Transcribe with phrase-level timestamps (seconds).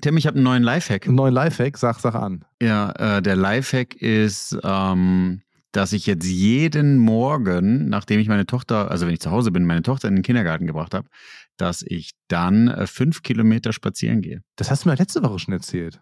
[0.00, 1.06] Tim, ich habe einen neuen Lifehack.
[1.06, 2.44] Einen neuen Lifehack, sag, sag an.
[2.60, 8.90] Ja, äh, der Lifehack ist, ähm, dass ich jetzt jeden Morgen, nachdem ich meine Tochter,
[8.90, 11.08] also wenn ich zu Hause bin, meine Tochter in den Kindergarten gebracht habe,
[11.56, 14.42] dass ich dann äh, fünf Kilometer spazieren gehe.
[14.56, 16.00] Das hast du mir letzte Woche schon erzählt.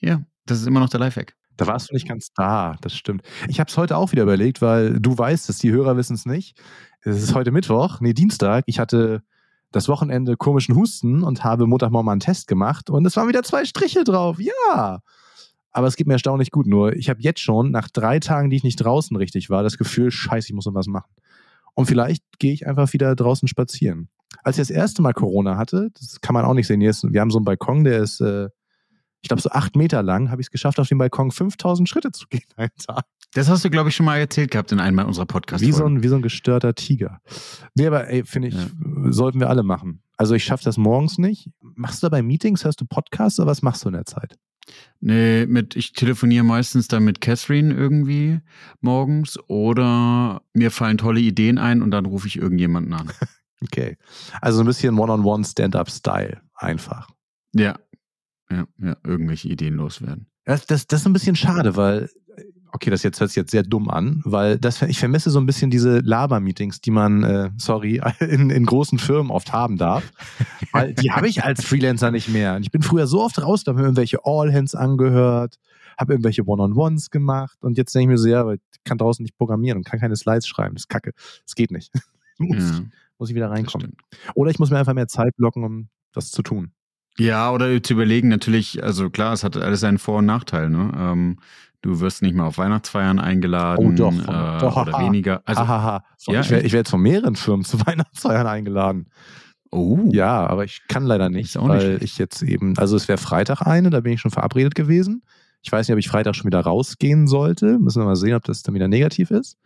[0.00, 1.34] Ja, das ist immer noch der Lifehack.
[1.56, 3.22] Da warst du nicht ganz da, das stimmt.
[3.48, 6.24] Ich habe es heute auch wieder überlegt, weil du weißt es, die Hörer wissen es
[6.24, 6.58] nicht.
[7.02, 8.64] Es ist heute Mittwoch, nee, Dienstag.
[8.66, 9.22] Ich hatte
[9.72, 13.42] das Wochenende komischen Husten und habe Montagmorgen mal einen Test gemacht und es waren wieder
[13.42, 14.38] zwei Striche drauf.
[14.38, 15.00] Ja.
[15.70, 16.66] Aber es geht mir erstaunlich gut.
[16.66, 19.78] Nur ich habe jetzt schon, nach drei Tagen, die ich nicht draußen richtig war, das
[19.78, 21.10] Gefühl, scheiße, ich muss noch was machen.
[21.74, 24.08] Und vielleicht gehe ich einfach wieder draußen spazieren.
[24.44, 27.30] Als ich das erste Mal Corona hatte, das kann man auch nicht sehen, wir haben
[27.30, 28.48] so einen Balkon, der ist äh,
[29.22, 32.10] ich glaube, so acht Meter lang, habe ich es geschafft, auf dem Balkon 5000 Schritte
[32.10, 33.04] zu gehen einen Tag.
[33.34, 35.66] Das hast du, glaube ich, schon mal erzählt gehabt in einem unserer Podcasts.
[35.66, 37.20] Wie, so ein, wie so ein gestörter Tiger.
[37.74, 38.66] Nee, aber ey, finde ich, ja.
[39.10, 40.02] sollten wir alle machen.
[40.16, 41.50] Also ich schaffe das morgens nicht.
[41.60, 44.38] Machst du dabei Meetings, hörst du Podcasts oder was machst du in der Zeit?
[45.00, 48.40] Nee, mit, ich telefoniere meistens dann mit Catherine irgendwie
[48.80, 53.10] morgens oder mir fallen tolle Ideen ein und dann rufe ich irgendjemanden an.
[53.62, 53.96] okay.
[54.40, 57.08] Also ein bisschen One-on-One Stand-up-Style einfach.
[57.54, 57.78] Ja,
[58.50, 60.26] ja, ja, irgendwelche Ideen loswerden.
[60.44, 62.10] Das, das, das ist ein bisschen schade, weil,
[62.82, 65.46] okay, das jetzt hört sich jetzt sehr dumm an, weil das, ich vermisse so ein
[65.46, 70.12] bisschen diese Laber-Meetings, die man, äh, sorry, in, in großen Firmen oft haben darf.
[70.72, 72.56] Weil die habe ich als Freelancer nicht mehr.
[72.56, 75.60] Und ich bin früher so oft raus, da habe mir irgendwelche All-Hands angehört,
[75.96, 79.36] habe irgendwelche One-on-Ones gemacht und jetzt denke ich mir so, ja, ich kann draußen nicht
[79.36, 80.74] programmieren und kann keine Slides schreiben.
[80.74, 81.12] Das ist kacke.
[81.44, 81.92] Das geht nicht.
[82.38, 82.80] muss, ja,
[83.18, 83.96] muss ich wieder reinkommen.
[84.34, 86.72] Oder ich muss mir einfach mehr Zeit blocken, um das zu tun.
[87.18, 90.90] Ja, oder zu überlegen, natürlich, also klar, es hat alles seinen Vor- und Nachteil, ne?
[90.96, 91.38] Ähm,
[91.82, 95.06] du wirst nicht mehr auf Weihnachtsfeiern eingeladen oh, doch, äh, doch, oder haha.
[95.06, 95.42] weniger.
[95.44, 96.04] Also, Ahaha.
[96.28, 99.08] Ja, ich werde werd von mehreren Firmen zu Weihnachtsfeiern eingeladen.
[99.70, 99.98] Oh.
[100.12, 103.62] Ja, aber ich kann leider nicht, weil nicht ich jetzt eben, also es wäre Freitag
[103.62, 105.22] eine, da bin ich schon verabredet gewesen.
[105.62, 107.78] Ich weiß nicht, ob ich Freitag schon wieder rausgehen sollte.
[107.78, 109.56] Müssen wir mal sehen, ob das dann wieder negativ ist.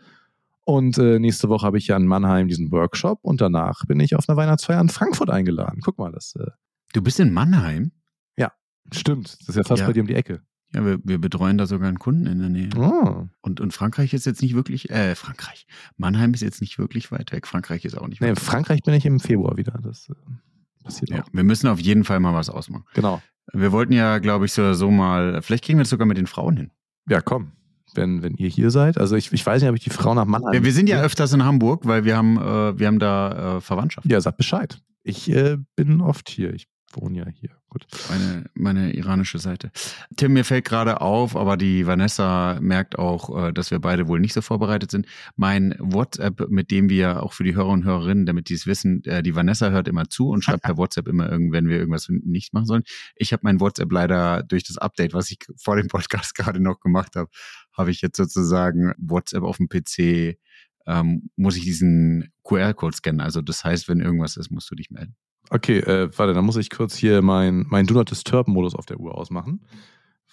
[0.65, 4.15] Und äh, nächste Woche habe ich ja in Mannheim diesen Workshop und danach bin ich
[4.17, 5.81] auf einer Weihnachtsfeier in Frankfurt eingeladen.
[5.83, 6.51] Guck mal, das äh,
[6.93, 7.93] Du bist in Mannheim?
[8.37, 8.53] Ja,
[8.93, 9.39] stimmt.
[9.41, 9.87] Das ist ja fast ja.
[9.87, 10.43] bei dir um die Ecke.
[10.75, 12.69] Ja, wir, wir betreuen da sogar einen Kunden in der Nähe.
[12.77, 13.27] Oh.
[13.41, 15.67] Und, und Frankreich ist jetzt nicht wirklich, äh, Frankreich.
[15.97, 17.47] Mannheim ist jetzt nicht wirklich weit weg.
[17.47, 18.43] Frankreich ist auch nicht weit nee, weg.
[18.43, 19.79] Frankreich bin ich im Februar wieder.
[19.83, 21.29] Das äh, passiert ja, auch.
[21.33, 22.85] Wir müssen auf jeden Fall mal was ausmachen.
[22.95, 23.23] Genau.
[23.53, 26.27] Wir wollten ja, glaube ich, so, so mal, vielleicht kriegen wir das sogar mit den
[26.27, 26.71] Frauen hin.
[27.09, 27.53] Ja, komm.
[27.95, 28.99] Wenn, wenn ihr hier seid.
[28.99, 30.53] Also ich, ich weiß nicht, ob ich die Frau nach Mannheim.
[30.53, 33.61] Ja, wir sind ja öfters in Hamburg, weil wir haben, äh, wir haben da äh,
[33.61, 34.11] Verwandtschaft.
[34.11, 34.83] Ja, sag Bescheid.
[35.05, 36.53] Ich äh, bin oft hier.
[36.53, 36.67] Ich
[36.97, 37.51] wohne ja hier.
[37.69, 37.87] Gut.
[38.09, 39.71] Meine, meine iranische Seite.
[40.17, 44.21] Tim, mir fällt gerade auf, aber die Vanessa merkt auch, äh, dass wir beide wohl
[44.21, 45.07] nicht so vorbereitet sind.
[45.37, 49.05] Mein WhatsApp, mit dem wir auch für die Hörer und Hörerinnen, damit die es wissen,
[49.05, 52.55] äh, die Vanessa hört immer zu und schreibt per WhatsApp immer wenn wir irgendwas nicht
[52.55, 52.83] machen sollen.
[53.15, 56.81] Ich habe mein WhatsApp leider durch das Update, was ich vor dem Podcast gerade noch
[56.81, 57.31] gemacht habe,
[57.73, 60.39] habe ich jetzt sozusagen WhatsApp auf dem PC
[60.87, 63.21] ähm, muss ich diesen QR-Code scannen.
[63.21, 65.17] Also das heißt, wenn irgendwas ist, musst du dich melden.
[65.51, 68.99] Okay, äh, warte, dann muss ich kurz hier mein, mein Do Not Disturb-Modus auf der
[68.99, 69.61] Uhr ausmachen.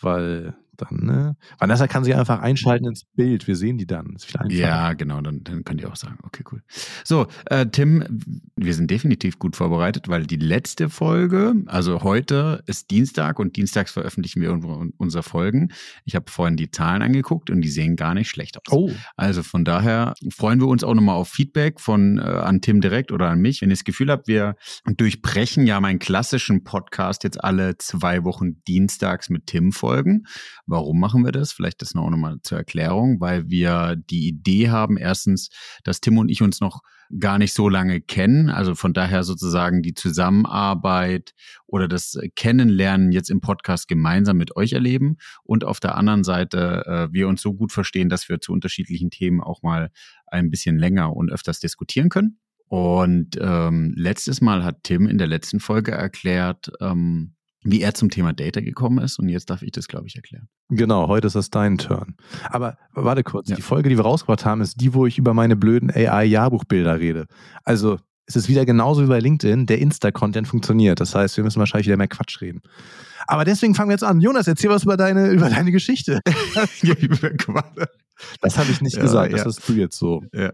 [0.01, 1.35] Weil dann, ne?
[1.59, 3.47] Vanessa kann sich einfach einschalten ins Bild.
[3.47, 4.16] Wir sehen die dann.
[4.50, 6.61] ja, genau, dann, dann könnt ihr auch sagen, okay, cool.
[7.03, 8.03] So, äh, Tim,
[8.56, 13.91] wir sind definitiv gut vorbereitet, weil die letzte Folge, also heute ist Dienstag und dienstags
[13.91, 14.51] veröffentlichen wir
[14.97, 15.69] unsere, Folgen.
[16.06, 18.63] Ich habe vorhin die Zahlen angeguckt und die sehen gar nicht schlecht aus.
[18.72, 18.91] Oh.
[19.16, 23.12] Also von daher freuen wir uns auch nochmal auf Feedback von äh, an Tim direkt
[23.12, 23.62] oder an mich.
[23.62, 28.63] Wenn ihr das Gefühl habt, wir durchbrechen ja meinen klassischen Podcast jetzt alle zwei Wochen
[28.67, 30.25] dienstags mit Tim folgen.
[30.66, 31.51] Warum machen wir das?
[31.51, 35.50] Vielleicht das noch nochmal zur Erklärung, weil wir die Idee haben, erstens,
[35.84, 36.81] dass Tim und ich uns noch
[37.19, 38.50] gar nicht so lange kennen.
[38.50, 41.34] Also von daher sozusagen die Zusammenarbeit
[41.68, 45.18] oder das Kennenlernen jetzt im Podcast gemeinsam mit euch erleben.
[45.44, 49.12] Und auf der anderen Seite äh, wir uns so gut verstehen, dass wir zu unterschiedlichen
[49.12, 49.91] Themen auch mal
[50.28, 52.40] ein bisschen länger und öfters diskutieren können.
[52.68, 58.09] Und ähm, letztes Mal hat Tim in der letzten Folge erklärt, ähm, wie er zum
[58.09, 59.19] Thema Data gekommen ist.
[59.19, 60.48] Und jetzt darf ich das, glaube ich, erklären.
[60.69, 62.15] Genau, heute ist das dein Turn.
[62.50, 63.56] Aber warte kurz, ja.
[63.56, 67.27] die Folge, die wir rausgebracht haben, ist die, wo ich über meine blöden AI-Jahrbuchbilder rede.
[67.63, 71.00] Also es ist wieder genauso wie bei LinkedIn, der Insta-Content funktioniert.
[71.00, 72.62] Das heißt, wir müssen wahrscheinlich wieder mehr Quatsch reden.
[73.27, 74.21] Aber deswegen fangen wir jetzt an.
[74.21, 76.21] Jonas, erzähl was über deine, über deine Geschichte.
[78.42, 80.24] das habe ich nicht ja, gesagt, das ja, hast du jetzt so.
[80.33, 80.51] Ja.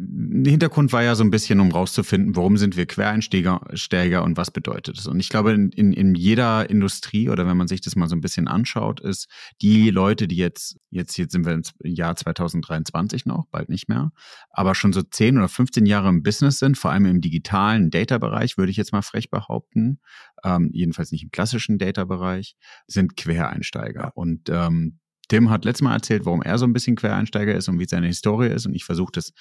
[0.00, 4.96] Hintergrund war ja so ein bisschen, um rauszufinden, warum sind wir Quereinsteiger und was bedeutet
[4.96, 5.08] es.
[5.08, 8.14] Und ich glaube, in, in, in jeder Industrie oder wenn man sich das mal so
[8.14, 9.28] ein bisschen anschaut, ist
[9.60, 14.12] die Leute, die jetzt, jetzt, jetzt sind wir im Jahr 2023 noch, bald nicht mehr,
[14.50, 18.56] aber schon so 10 oder 15 Jahre im Business sind, vor allem im digitalen Data-Bereich,
[18.56, 19.98] würde ich jetzt mal frech behaupten,
[20.44, 22.54] ähm, jedenfalls nicht im klassischen Data-Bereich,
[22.86, 24.12] sind Quereinsteiger.
[24.14, 27.78] Und ähm, Tim hat letztes Mal erzählt, warum er so ein bisschen Quereinsteiger ist und
[27.78, 28.66] wie seine Historie ist.
[28.66, 29.32] Und ich versuche das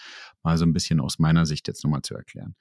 [0.43, 2.55] mal so ein bisschen aus meiner Sicht jetzt nochmal zu erklären.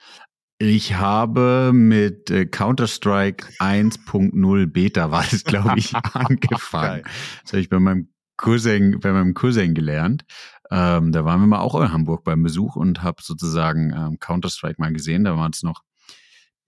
[0.59, 7.03] Ich habe mit äh, Counter-Strike 1.0 Beta war es, glaube ich, angefangen.
[7.43, 8.09] Das habe ich bei meinem
[8.39, 10.25] Cousin, bei meinem Cousin gelernt.
[10.71, 14.81] Ähm, da waren wir mal auch in Hamburg beim Besuch und habe sozusagen ähm, Counter-Strike
[14.81, 15.25] mal gesehen.
[15.25, 15.83] Da war es noch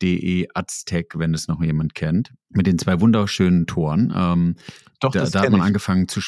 [0.03, 4.13] DE Aztec, wenn es noch jemand kennt, mit den zwei wunderschönen Toren.
[4.15, 4.57] Ähm,
[5.01, 6.21] Doch, da, da hat man angefangen zu,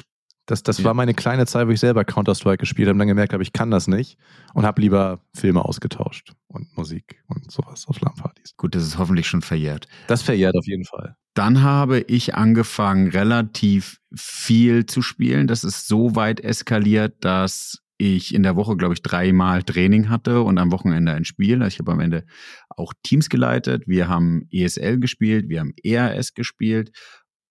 [0.51, 0.85] das, das ja.
[0.85, 3.53] war meine kleine Zeit, wo ich selber Counter-Strike gespielt habe und dann gemerkt habe, ich
[3.53, 4.19] kann das nicht
[4.53, 8.57] und habe lieber Filme ausgetauscht und Musik und sowas auf LAN-Partys.
[8.57, 9.87] Gut, das ist hoffentlich schon verjährt.
[10.09, 11.15] Das verjährt auf jeden Fall.
[11.35, 15.47] Dann habe ich angefangen, relativ viel zu spielen.
[15.47, 20.41] Das ist so weit eskaliert, dass ich in der Woche, glaube ich, dreimal Training hatte
[20.41, 21.63] und am Wochenende ein Spiel.
[21.63, 22.25] Ich habe am Ende
[22.71, 23.85] auch Teams geleitet.
[23.87, 26.91] Wir haben ESL gespielt, wir haben ERS gespielt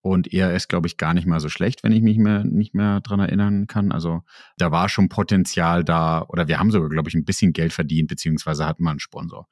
[0.01, 2.73] und er ist, glaube ich, gar nicht mal so schlecht, wenn ich mich mehr, nicht
[2.73, 3.91] mehr dran erinnern kann.
[3.91, 4.21] Also
[4.57, 6.23] da war schon Potenzial da.
[6.29, 9.47] Oder wir haben sogar, glaube ich, ein bisschen Geld verdient, beziehungsweise hatten wir einen Sponsor.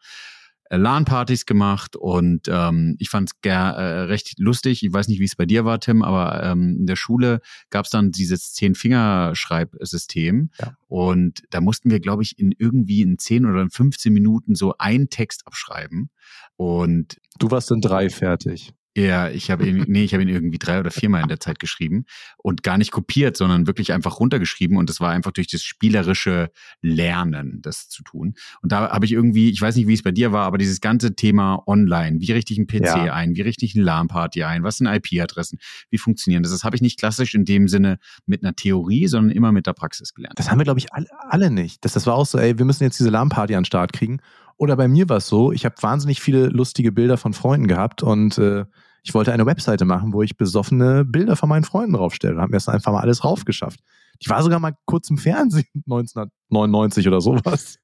[0.70, 4.84] Äh, LAN-Partys gemacht und ähm, ich fand es äh, recht lustig.
[4.84, 7.86] Ich weiß nicht, wie es bei dir war, Tim, aber ähm, in der Schule gab
[7.86, 10.74] es dann dieses Zehn-Fingerschreibsystem ja.
[10.88, 14.76] und da mussten wir, glaube ich, in irgendwie in 10 oder in 15 Minuten so
[14.78, 16.10] einen Text abschreiben.
[16.58, 18.74] Und du warst in drei fertig.
[18.98, 21.60] Ja, ich habe ihn, nee, ich habe ihn irgendwie drei oder viermal in der Zeit
[21.60, 22.06] geschrieben
[22.38, 26.50] und gar nicht kopiert, sondern wirklich einfach runtergeschrieben und es war einfach durch das spielerische
[26.82, 28.34] Lernen, das zu tun.
[28.64, 30.82] Und da habe ich irgendwie, ich weiß nicht, wie es bei dir war, aber dieses
[30.82, 33.14] ganze Thema online, wie richte ich einen PC ja.
[33.14, 35.60] ein, wie richte ich eine LAN-Party ein, was sind IP-Adressen,
[35.92, 36.52] wie funktionieren das?
[36.52, 39.74] Das habe ich nicht klassisch in dem Sinne mit einer Theorie, sondern immer mit der
[39.74, 40.40] Praxis gelernt.
[40.40, 41.86] Das haben wir, glaube ich, alle, alle nicht.
[41.86, 44.22] Das, das war auch so, ey, wir müssen jetzt diese LAN-Party an den Start kriegen.
[44.58, 48.02] Oder bei mir war es so, ich habe wahnsinnig viele lustige Bilder von Freunden gehabt
[48.02, 48.66] und äh,
[49.08, 52.42] ich wollte eine Webseite machen, wo ich besoffene Bilder von meinen Freunden draufstelle.
[52.42, 53.80] Haben mir das einfach mal alles raufgeschafft.
[54.22, 57.80] Die war sogar mal kurz im Fernsehen 1999 oder sowas.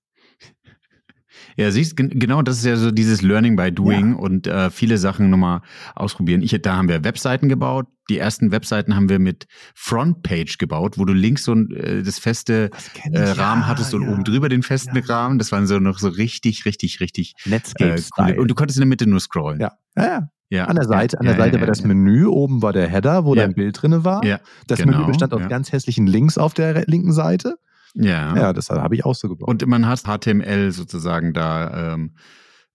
[1.58, 4.18] Ja, siehst genau, das ist ja so dieses Learning by Doing ja.
[4.18, 5.62] und äh, viele Sachen nochmal
[5.96, 6.42] ausprobieren.
[6.42, 7.88] Ich, da haben wir Webseiten gebaut.
[8.10, 12.70] Die ersten Webseiten haben wir mit Frontpage gebaut, wo du links so äh, das feste
[13.12, 14.10] äh, Rahmen ja, hattest und ja.
[14.12, 15.40] oben drüber den festen Rahmen.
[15.40, 18.88] Das waren so noch so richtig, richtig, richtig Netscape äh, Und du konntest in der
[18.88, 19.62] Mitte nur scrollen.
[19.62, 20.30] Ja, ja, ja.
[20.50, 23.34] Ja, an der Seite, an der Seite war das Menü, oben war der Header, wo
[23.34, 24.24] dein Bild drin war.
[24.24, 27.58] Ja, das genau, Menü bestand aus ganz hässlichen Links auf der linken Seite.
[27.94, 28.36] Ja.
[28.36, 29.48] Ja, das habe ich auch so gebaut.
[29.48, 32.12] Und man hat HTML sozusagen da, ähm,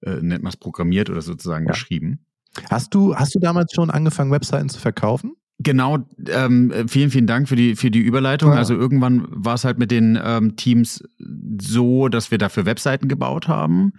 [0.00, 2.20] äh, nennt man es programmiert oder sozusagen geschrieben.
[2.70, 5.35] Hast du, hast du damals schon angefangen, Webseiten zu verkaufen?
[5.61, 5.99] Genau,
[6.29, 8.53] ähm, vielen, vielen Dank für die, für die Überleitung.
[8.53, 8.59] Ja.
[8.59, 11.03] Also irgendwann war es halt mit den ähm, Teams
[11.61, 13.93] so, dass wir dafür Webseiten gebaut haben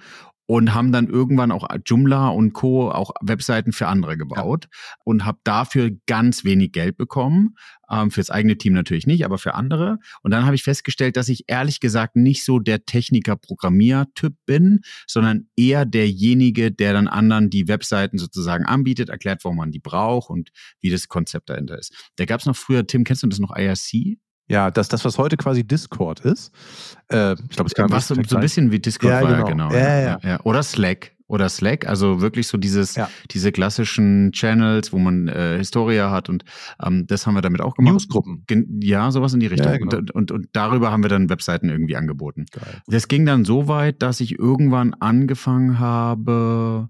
[0.50, 2.90] und haben dann irgendwann auch Joomla und Co.
[2.90, 4.96] auch Webseiten für andere gebaut ja.
[5.04, 7.56] und habe dafür ganz wenig Geld bekommen.
[7.92, 10.00] Ähm, fürs eigene Team natürlich nicht, aber für andere.
[10.24, 15.50] Und dann habe ich festgestellt, dass ich ehrlich gesagt nicht so der Techniker-Programmier-Typ bin, sondern
[15.56, 20.50] eher derjenige, der dann anderen die Webseiten sozusagen anbietet, erklärt, warum man die braucht und
[20.82, 21.94] wie das Konzept dahinter ist.
[22.16, 24.18] Da gab es noch früher, Tim, kennst du das noch IRC?
[24.50, 26.52] Ja, das, das, was heute quasi Discord ist.
[27.12, 29.70] Äh, ich glaube, es kann was so, so ein bisschen wie Discord ja, war, genau.
[29.70, 29.72] genau.
[29.72, 30.40] Ja, ja, ja.
[30.44, 31.12] Oder Slack.
[31.28, 33.00] Oder Slack, also wirklich so dieses,
[33.30, 36.44] diese klassischen Channels, wo man äh, Historie hat und
[36.84, 37.94] ähm, das haben wir damit auch gemacht.
[37.94, 38.44] Newsgruppen.
[38.82, 39.72] Ja, sowas in die Richtung.
[39.74, 39.98] Genau.
[39.98, 42.48] und, und, und darüber haben wir dann Webseiten irgendwie angeboten.
[42.52, 42.82] Geil.
[42.88, 46.90] Das ging dann so weit, dass ich irgendwann angefangen habe,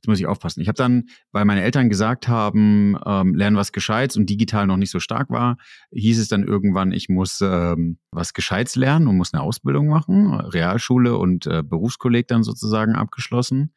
[0.00, 0.62] Jetzt muss ich aufpassen.
[0.62, 4.78] Ich habe dann, weil meine Eltern gesagt haben, ähm, lernen was Gescheites und digital noch
[4.78, 5.58] nicht so stark war,
[5.92, 10.32] hieß es dann irgendwann, ich muss ähm, was Gescheites lernen und muss eine Ausbildung machen,
[10.32, 13.74] Realschule und äh, Berufskolleg dann sozusagen abgeschlossen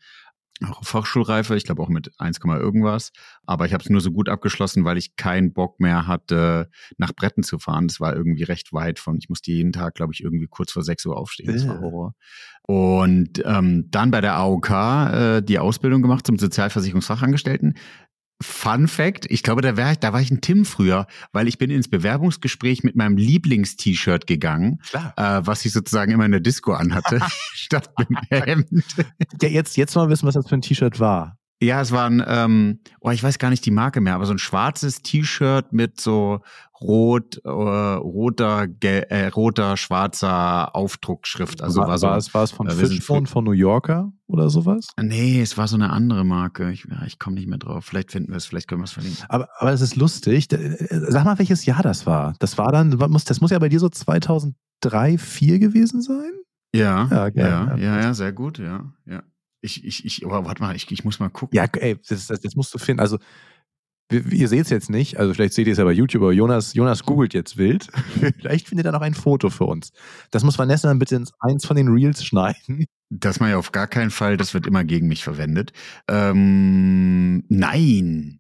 [0.66, 3.12] auch Fachschulreife, ich glaube auch mit 1, irgendwas.
[3.46, 7.14] Aber ich habe es nur so gut abgeschlossen, weil ich keinen Bock mehr hatte, nach
[7.14, 7.88] Bretten zu fahren.
[7.88, 10.84] Das war irgendwie recht weit von, ich musste jeden Tag, glaube ich, irgendwie kurz vor
[10.84, 11.52] 6 Uhr aufstehen.
[11.52, 12.14] Das war Horror.
[12.62, 17.76] Und ähm, dann bei der AOK äh, die Ausbildung gemacht zum Sozialversicherungsfachangestellten.
[18.44, 21.72] Fun Fact, ich glaube, da war, da war ich ein Tim früher, weil ich bin
[21.72, 27.20] ins Bewerbungsgespräch mit meinem Lieblings-T-Shirt gegangen, äh, was ich sozusagen immer in der Disco anhatte,
[27.54, 28.84] statt mit dem Hemd.
[29.42, 31.38] Ja, jetzt, jetzt mal wissen, was das für ein T-Shirt war.
[31.62, 34.34] Ja, es war ein, ähm, oh, ich weiß gar nicht die Marke mehr, aber so
[34.34, 36.42] ein schwarzes T-Shirt mit so
[36.84, 41.62] rot, äh, roter, äh, roter, schwarzer Aufdruckschrift.
[41.62, 44.50] Also war, war, so, war es, war es von äh, Fishbone von New Yorker oder
[44.50, 44.90] sowas?
[45.02, 46.72] Nee, es war so eine andere Marke.
[46.72, 47.86] Ich, ja, ich komme nicht mehr drauf.
[47.86, 49.26] Vielleicht finden wir es, vielleicht können wir es verlinken.
[49.30, 50.52] Aber, aber das ist lustig.
[50.52, 50.78] Äh,
[51.10, 52.36] sag mal, welches Jahr das war.
[52.40, 52.92] Das war dann,
[53.26, 54.54] das muss ja bei dir so 2003,
[54.90, 56.32] 2004 gewesen sein?
[56.76, 59.24] Ja, ja, ja, ja, ja, sehr gut, ja, ja.
[59.62, 61.56] Ich, ich, ich, aber warte mal, ich, ich muss mal gucken.
[61.56, 63.00] Ja, ey, das, das, das musst du finden.
[63.00, 63.18] Also,
[64.12, 66.74] ihr seht es jetzt nicht, also vielleicht seht ihr es ja bei YouTube, aber Jonas,
[66.74, 67.88] Jonas googelt jetzt wild.
[68.40, 69.92] vielleicht findet er noch ein Foto für uns.
[70.32, 72.86] Das muss Vanessa dann bitte ins eins von den Reels schneiden.
[73.10, 75.72] Das mache ich auf gar keinen Fall, das wird immer gegen mich verwendet.
[76.08, 78.40] Ähm, nein.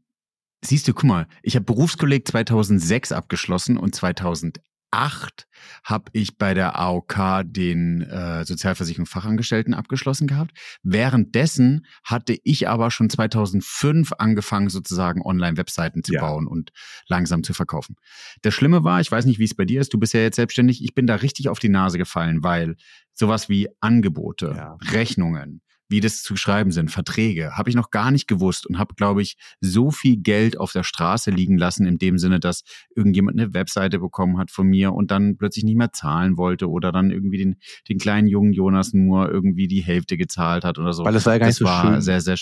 [0.66, 4.62] Siehst du, guck mal, ich habe Berufskolleg 2006 abgeschlossen und 2008
[4.94, 5.48] 2008
[5.84, 10.52] habe ich bei der AOK den äh, Sozialversicherung Fachangestellten abgeschlossen gehabt.
[10.84, 16.22] Währenddessen hatte ich aber schon 2005 angefangen, sozusagen Online-Webseiten zu ja.
[16.22, 16.72] bauen und
[17.08, 17.96] langsam zu verkaufen.
[18.42, 20.36] Das Schlimme war, ich weiß nicht, wie es bei dir ist, du bist ja jetzt
[20.36, 22.76] selbstständig, ich bin da richtig auf die Nase gefallen, weil
[23.14, 24.78] sowas wie Angebote, ja.
[24.92, 25.62] Rechnungen,
[25.94, 29.22] wie das zu schreiben sind, Verträge, habe ich noch gar nicht gewusst und habe, glaube
[29.22, 32.64] ich, so viel Geld auf der Straße liegen lassen, in dem Sinne, dass
[32.96, 36.92] irgendjemand eine Webseite bekommen hat von mir und dann plötzlich nicht mehr zahlen wollte oder
[36.92, 37.58] dann irgendwie den,
[37.88, 41.06] den kleinen jungen Jonas nur irgendwie die Hälfte gezahlt hat oder so.
[41.06, 42.02] Weil das war ja gar nicht das so war schön.
[42.02, 42.38] sehr, sehr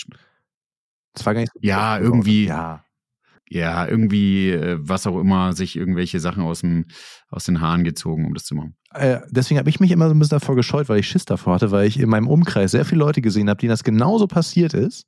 [1.12, 2.46] das war gar nicht so Ja, irgendwie.
[2.46, 2.86] Ja
[3.52, 6.86] ja, irgendwie, äh, was auch immer, sich irgendwelche Sachen aus, dem,
[7.28, 8.76] aus den Haaren gezogen, um das zu machen.
[8.94, 11.54] Äh, deswegen habe ich mich immer so ein bisschen davor gescheut, weil ich Schiss davor
[11.54, 14.72] hatte, weil ich in meinem Umkreis sehr viele Leute gesehen habe, denen das genauso passiert
[14.72, 15.06] ist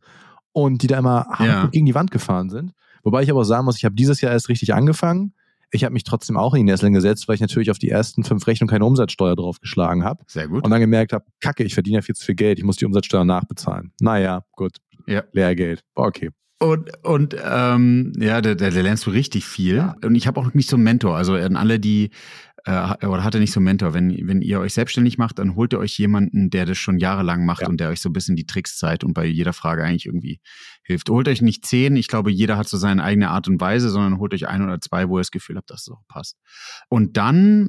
[0.52, 1.66] und die da immer ja.
[1.66, 2.72] gegen die Wand gefahren sind.
[3.02, 5.34] Wobei ich aber auch sagen muss, ich habe dieses Jahr erst richtig angefangen.
[5.70, 8.24] Ich habe mich trotzdem auch in die Nesseln gesetzt, weil ich natürlich auf die ersten
[8.24, 10.22] fünf Rechnungen keine Umsatzsteuer draufgeschlagen habe.
[10.26, 10.64] Sehr gut.
[10.64, 12.84] Und dann gemerkt habe, kacke, ich verdiene ja viel zu viel Geld, ich muss die
[12.84, 13.92] Umsatzsteuer nachbezahlen.
[14.00, 14.76] Naja, gut.
[15.06, 15.24] Ja.
[15.32, 15.82] Lehrgeld.
[15.94, 16.30] Okay.
[16.64, 19.76] Und, und ähm, ja, da, da, da lernst du richtig viel.
[19.76, 19.96] Ja.
[20.02, 21.14] Und ich habe auch nicht so einen Mentor.
[21.14, 22.08] Also an alle, die
[22.64, 23.92] äh, oder hatte nicht so einen Mentor.
[23.92, 27.44] Wenn, wenn ihr euch selbstständig macht, dann holt ihr euch jemanden, der das schon jahrelang
[27.44, 27.68] macht ja.
[27.68, 30.40] und der euch so ein bisschen die Tricks zeigt und bei jeder Frage eigentlich irgendwie
[30.82, 31.10] hilft.
[31.10, 34.18] Holt euch nicht zehn, ich glaube, jeder hat so seine eigene Art und Weise, sondern
[34.18, 36.38] holt euch ein oder zwei, wo ihr das Gefühl habt, dass es auch passt.
[36.88, 37.68] Und dann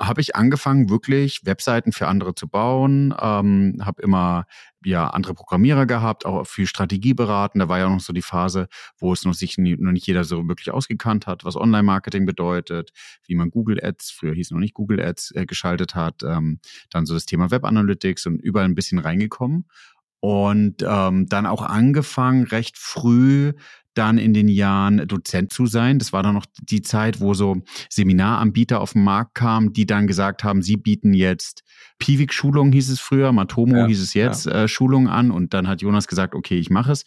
[0.00, 4.46] habe ich angefangen, wirklich Webseiten für andere zu bauen, ähm, habe immer
[4.84, 7.58] ja andere Programmierer gehabt, auch viel Strategie beraten.
[7.58, 10.24] Da war ja noch so die Phase, wo es noch sich nie, noch nicht jeder
[10.24, 12.90] so wirklich ausgekannt hat, was Online-Marketing bedeutet,
[13.26, 16.22] wie man Google Ads, früher hieß noch nicht Google Ads, äh, geschaltet hat.
[16.22, 19.66] Ähm, dann so das Thema Web Analytics und überall ein bisschen reingekommen.
[20.20, 23.54] Und ähm, dann auch angefangen, recht früh
[23.94, 25.98] dann in den Jahren Dozent zu sein.
[25.98, 27.56] Das war dann noch die Zeit, wo so
[27.88, 31.62] Seminaranbieter auf den Markt kamen, die dann gesagt haben, sie bieten jetzt
[31.98, 34.64] Piwik-Schulungen, hieß es früher, Matomo ja, hieß es jetzt, ja.
[34.64, 35.30] äh, Schulungen an.
[35.30, 37.04] Und dann hat Jonas gesagt, okay, ich mache es.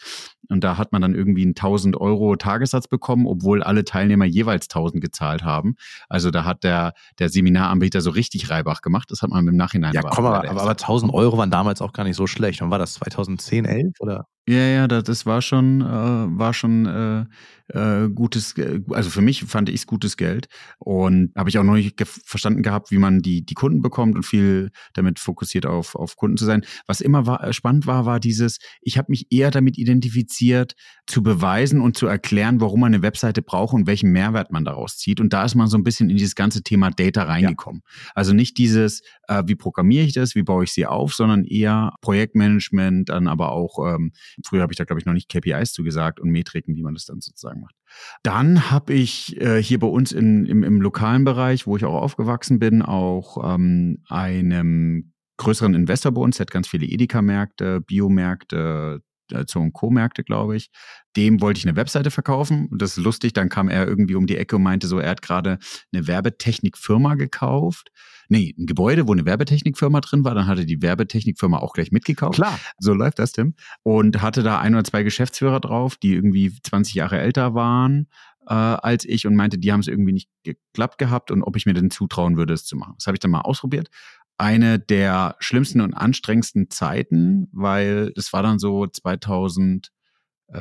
[0.49, 4.65] Und da hat man dann irgendwie einen 1000 Euro Tagessatz bekommen, obwohl alle Teilnehmer jeweils
[4.65, 5.75] 1000 gezahlt haben.
[6.09, 9.09] Also da hat der, der Seminaranbieter so richtig Reibach gemacht.
[9.09, 11.93] Das hat man im Nachhinein Ja, komm, aber, aber, aber 1000 Euro waren damals auch
[11.93, 12.61] gar nicht so schlecht.
[12.61, 12.95] Wann war das?
[12.95, 14.27] 2010, 11 oder?
[14.47, 17.25] Ja, ja, das, das war schon, äh, war schon äh,
[17.69, 18.55] äh, gutes,
[18.89, 20.47] also für mich fand ich es gutes Geld
[20.79, 24.15] und habe ich auch noch nicht ge verstanden gehabt, wie man die die Kunden bekommt
[24.15, 26.65] und viel damit fokussiert auf auf Kunden zu sein.
[26.87, 30.73] Was immer war, äh, spannend war, war dieses, ich habe mich eher damit identifiziert,
[31.07, 34.97] zu beweisen und zu erklären, warum man eine Webseite braucht und welchen Mehrwert man daraus
[34.97, 35.21] zieht.
[35.21, 37.81] Und da ist man so ein bisschen in dieses ganze Thema Data reingekommen.
[37.85, 38.11] Ja.
[38.15, 41.93] Also nicht dieses, äh, wie programmiere ich das, wie baue ich sie auf, sondern eher
[42.01, 44.11] Projektmanagement, dann aber auch ähm,
[44.45, 47.05] Früher habe ich da, glaube ich, noch nicht KPIs zugesagt und Metriken, wie man das
[47.05, 47.75] dann sozusagen macht.
[48.23, 52.01] Dann habe ich äh, hier bei uns in, im, im lokalen Bereich, wo ich auch
[52.01, 59.01] aufgewachsen bin, auch ähm, einem größeren Investor bei uns, der hat ganz viele Edeka-Märkte, Biomärkte,
[59.47, 60.69] Zoo und Co-Märkte, glaube ich.
[61.15, 62.67] Dem wollte ich eine Webseite verkaufen.
[62.69, 65.11] Und das ist lustig, dann kam er irgendwie um die Ecke und meinte so, er
[65.11, 65.59] hat gerade
[65.91, 67.89] eine Werbetechnikfirma gekauft
[68.29, 70.35] nee, ein Gebäude, wo eine Werbetechnikfirma drin war.
[70.35, 72.35] Dann hatte die Werbetechnikfirma auch gleich mitgekauft.
[72.35, 72.59] Klar.
[72.79, 73.55] So läuft das, Tim.
[73.83, 78.07] Und hatte da ein oder zwei Geschäftsführer drauf, die irgendwie 20 Jahre älter waren
[78.47, 81.65] äh, als ich und meinte, die haben es irgendwie nicht geklappt gehabt und ob ich
[81.65, 82.95] mir denn zutrauen würde, es zu machen.
[82.97, 83.89] Das habe ich dann mal ausprobiert
[84.37, 89.89] eine der schlimmsten und anstrengendsten Zeiten, weil das war dann so 2000, äh,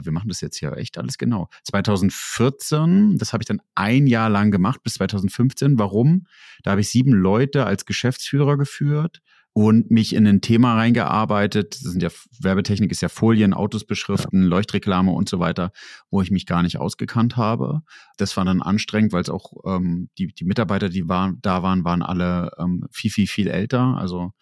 [0.03, 1.49] wir machen das jetzt hier echt alles genau.
[1.65, 5.79] 2014, das habe ich dann ein Jahr lang gemacht, bis 2015.
[5.79, 6.27] Warum?
[6.63, 9.21] Da habe ich sieben Leute als Geschäftsführer geführt
[9.55, 11.75] und mich in ein Thema reingearbeitet.
[11.75, 12.09] Das sind ja
[12.41, 14.49] Werbetechnik ist ja Folien, Autos beschriften, ja.
[14.49, 15.73] Leuchtreklame und so weiter,
[16.11, 17.83] wo ich mich gar nicht ausgekannt habe.
[18.17, 21.85] Das war dann anstrengend, weil es auch ähm, die, die Mitarbeiter, die waren, da waren,
[21.85, 23.97] waren alle ähm, viel, viel, viel älter.
[23.99, 24.33] Also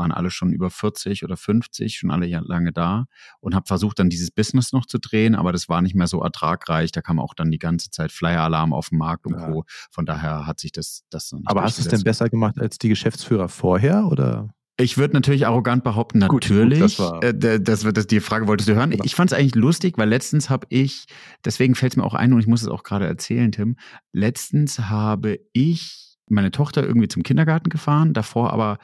[0.00, 3.04] waren alle schon über 40 oder 50, schon alle lange da
[3.40, 6.22] und habe versucht dann dieses Business noch zu drehen, aber das war nicht mehr so
[6.22, 6.90] ertragreich.
[6.90, 9.46] Da kam auch dann die ganze Zeit Flyer-Alarm auf dem Markt und ja.
[9.46, 9.64] Co.
[9.90, 12.88] Von daher hat sich das das Aber hast du es denn besser gemacht als die
[12.88, 14.54] Geschäftsführer vorher oder?
[14.78, 16.80] Ich würde natürlich arrogant behaupten, natürlich.
[16.80, 18.94] Gut, gut, das, war äh, das, das, die Frage wolltest du hören.
[19.04, 21.04] Ich fand es eigentlich lustig, weil letztens habe ich,
[21.44, 23.76] deswegen fällt es mir auch ein und ich muss es auch gerade erzählen, Tim.
[24.12, 28.78] Letztens habe ich meine Tochter irgendwie zum Kindergarten gefahren, davor aber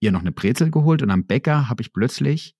[0.00, 2.54] ihr noch eine Brezel geholt und am Bäcker habe ich plötzlich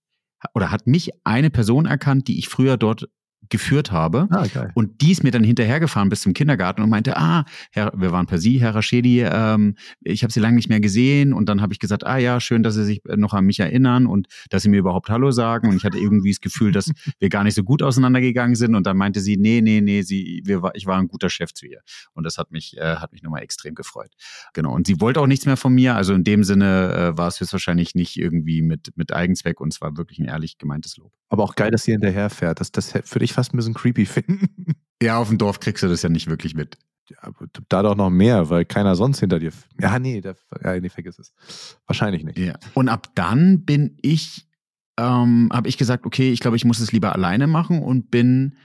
[0.55, 3.09] oder hat mich eine Person erkannt, die ich früher dort
[3.51, 4.29] geführt habe.
[4.31, 4.71] Ah, geil.
[4.75, 8.27] Und die ist mir dann hinterhergefahren bis zum Kindergarten und meinte, ah, Herr, wir waren
[8.27, 11.33] per Sie, Herr Raschedi, ähm, ich habe Sie lange nicht mehr gesehen.
[11.33, 14.07] Und dann habe ich gesagt, ah ja, schön, dass Sie sich noch an mich erinnern
[14.07, 15.69] und dass Sie mir überhaupt Hallo sagen.
[15.69, 18.75] Und ich hatte irgendwie das Gefühl, dass wir gar nicht so gut auseinandergegangen sind.
[18.75, 21.67] Und dann meinte sie, nee, nee, nee, sie, wir, ich war ein guter Chef zu
[21.67, 21.81] ihr.
[22.13, 24.13] Und das hat mich, äh, hat mich nochmal extrem gefreut.
[24.55, 24.75] Genau.
[24.75, 25.95] Und sie wollte auch nichts mehr von mir.
[25.95, 29.81] Also in dem Sinne äh, war es höchstwahrscheinlich nicht irgendwie mit, mit Eigenzweck und es
[29.81, 31.13] war wirklich ein ehrlich gemeintes Lob.
[31.29, 32.61] Aber auch geil, dass sie hinterherfährt.
[32.61, 34.75] Das, das würde ich fast ein bisschen creepy finden.
[35.03, 36.79] Ja, auf dem Dorf kriegst du das ja nicht wirklich mit.
[37.09, 37.31] Ja,
[37.69, 39.53] da doch noch mehr, weil keiner sonst hinter dir.
[39.81, 41.33] Ja, nee, der, ja, nee, vergiss es.
[41.87, 42.39] Wahrscheinlich nicht.
[42.39, 42.59] Ja.
[42.75, 44.47] Und ab dann bin ich,
[44.99, 48.57] ähm, habe ich gesagt, okay, ich glaube, ich muss es lieber alleine machen und bin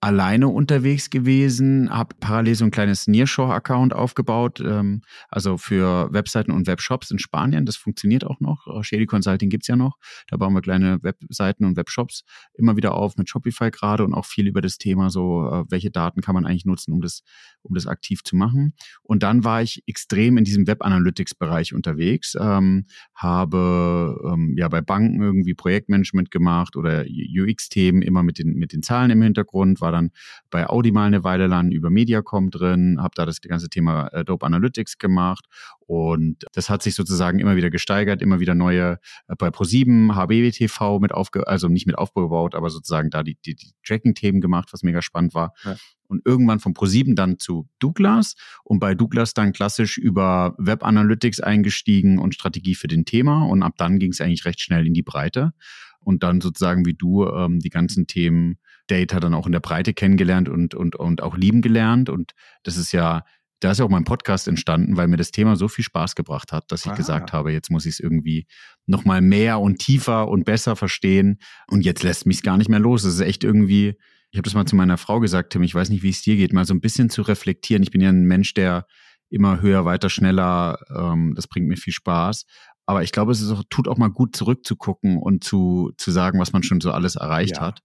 [0.00, 6.66] alleine unterwegs gewesen, habe parallel so ein kleines Nearshore-Account aufgebaut, ähm, also für Webseiten und
[6.66, 7.64] Webshops in Spanien.
[7.64, 8.66] Das funktioniert auch noch.
[8.82, 9.96] Shady Consulting gibt's ja noch.
[10.28, 12.24] Da bauen wir kleine Webseiten und Webshops
[12.54, 15.90] immer wieder auf mit Shopify gerade und auch viel über das Thema so, äh, welche
[15.90, 17.22] Daten kann man eigentlich nutzen, um das,
[17.62, 18.74] um das aktiv zu machen.
[19.02, 24.82] Und dann war ich extrem in diesem Web Analytics-Bereich unterwegs, ähm, habe ähm, ja bei
[24.82, 29.92] Banken irgendwie Projektmanagement gemacht oder UX-Themen immer mit den, mit den Zahlen im Hintergrund, war
[29.92, 30.10] dann
[30.50, 34.24] bei Audi mal eine Weile lang über Mediacom drin, habe da das ganze Thema äh,
[34.24, 35.46] Dope Analytics gemacht
[35.86, 40.98] und das hat sich sozusagen immer wieder gesteigert, immer wieder neue äh, bei Pro7 HBWTV
[41.00, 44.82] mit aufge also nicht mit aufgebaut, aber sozusagen da die, die, die Tracking-Themen gemacht, was
[44.82, 45.54] mega spannend war.
[45.64, 45.76] Ja.
[46.08, 51.40] Und irgendwann von Pro7 dann zu Douglas und bei Douglas dann klassisch über Web Analytics
[51.40, 53.44] eingestiegen und Strategie für den Thema.
[53.44, 55.52] Und ab dann ging es eigentlich recht schnell in die Breite.
[56.00, 59.94] Und dann sozusagen wie du ähm, die ganzen Themen Data dann auch in der Breite
[59.94, 62.08] kennengelernt und, und, und auch lieben gelernt.
[62.08, 63.24] Und das ist ja,
[63.60, 66.52] da ist ja auch mein Podcast entstanden, weil mir das Thema so viel Spaß gebracht
[66.52, 66.96] hat, dass ich ah.
[66.96, 68.46] gesagt habe, jetzt muss ich es irgendwie
[68.86, 71.38] nochmal mehr und tiefer und besser verstehen.
[71.68, 73.04] Und jetzt lässt mich es gar nicht mehr los.
[73.04, 73.94] Es ist echt irgendwie,
[74.30, 76.36] ich habe das mal zu meiner Frau gesagt, Tim, ich weiß nicht, wie es dir
[76.36, 77.82] geht, mal so ein bisschen zu reflektieren.
[77.82, 78.86] Ich bin ja ein Mensch, der
[79.28, 82.44] immer höher, weiter, schneller, ähm, das bringt mir viel Spaß.
[82.86, 86.52] Aber ich glaube, es auch, tut auch mal gut zurückzugucken und zu, zu sagen, was
[86.52, 87.62] man schon so alles erreicht ja.
[87.62, 87.80] hat.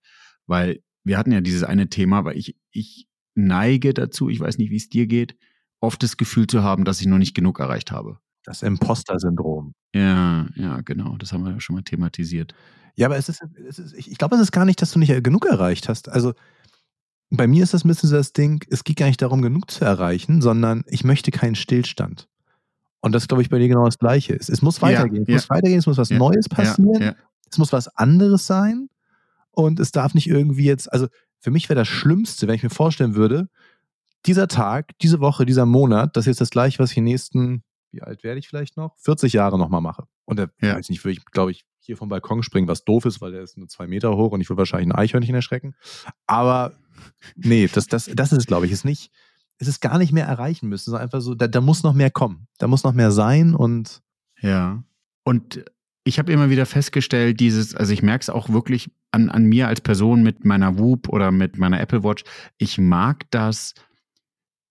[0.46, 4.72] Weil wir hatten ja dieses eine Thema, aber ich, ich neige dazu, ich weiß nicht,
[4.72, 5.36] wie es dir geht,
[5.80, 8.20] oft das Gefühl zu haben, dass ich noch nicht genug erreicht habe.
[8.44, 9.74] Das Imposter-Syndrom.
[9.94, 11.18] Ja, ja, genau.
[11.18, 12.56] Das haben wir ja schon mal thematisiert.
[12.96, 15.24] Ja, aber es ist, es ist ich glaube, es ist gar nicht, dass du nicht
[15.24, 16.10] genug erreicht hast.
[16.10, 16.34] Also
[17.30, 19.72] bei mir ist das ein bisschen so das Ding, es geht gar nicht darum, genug
[19.72, 22.28] zu erreichen, sondern ich möchte keinen Stillstand.
[23.00, 24.36] Und das glaube ich bei dir genau das Gleiche.
[24.36, 25.26] Es, es muss weitergehen.
[25.28, 27.16] Ja, es muss weitergehen, es muss was ja, Neues passieren.
[27.50, 28.90] Es muss was anderes sein.
[29.52, 31.08] Und es darf nicht irgendwie jetzt, also
[31.40, 33.50] für mich wäre das Schlimmste, wenn ich mir vorstellen würde,
[34.26, 37.14] dieser Tag, diese Woche, dieser Monat, das ist jetzt das gleiche, was ich in den
[37.14, 38.96] nächsten, wie alt werde ich vielleicht noch?
[39.00, 40.06] 40 Jahre nochmal mache.
[40.26, 40.76] Und da ja.
[40.76, 43.42] weiß nicht, würde ich, glaube ich, hier vom Balkon springen, was doof ist, weil der
[43.42, 45.76] ist nur zwei Meter hoch und ich würde wahrscheinlich ein Eichhörnchen erschrecken.
[46.28, 46.74] Aber
[47.36, 49.12] nee, das, das, das ist es, glaube ich, ist nicht,
[49.58, 52.12] es ist gar nicht mehr erreichen müssen, sondern einfach so, da, da muss noch mehr
[52.12, 52.48] kommen.
[52.60, 54.02] Da muss noch mehr sein und.
[54.42, 54.84] Ja.
[55.24, 55.64] Und
[56.04, 59.68] ich habe immer wieder festgestellt, dieses, also ich merke es auch wirklich an, an mir
[59.68, 62.24] als Person mit meiner Whoop oder mit meiner Apple Watch,
[62.58, 63.76] ich mag das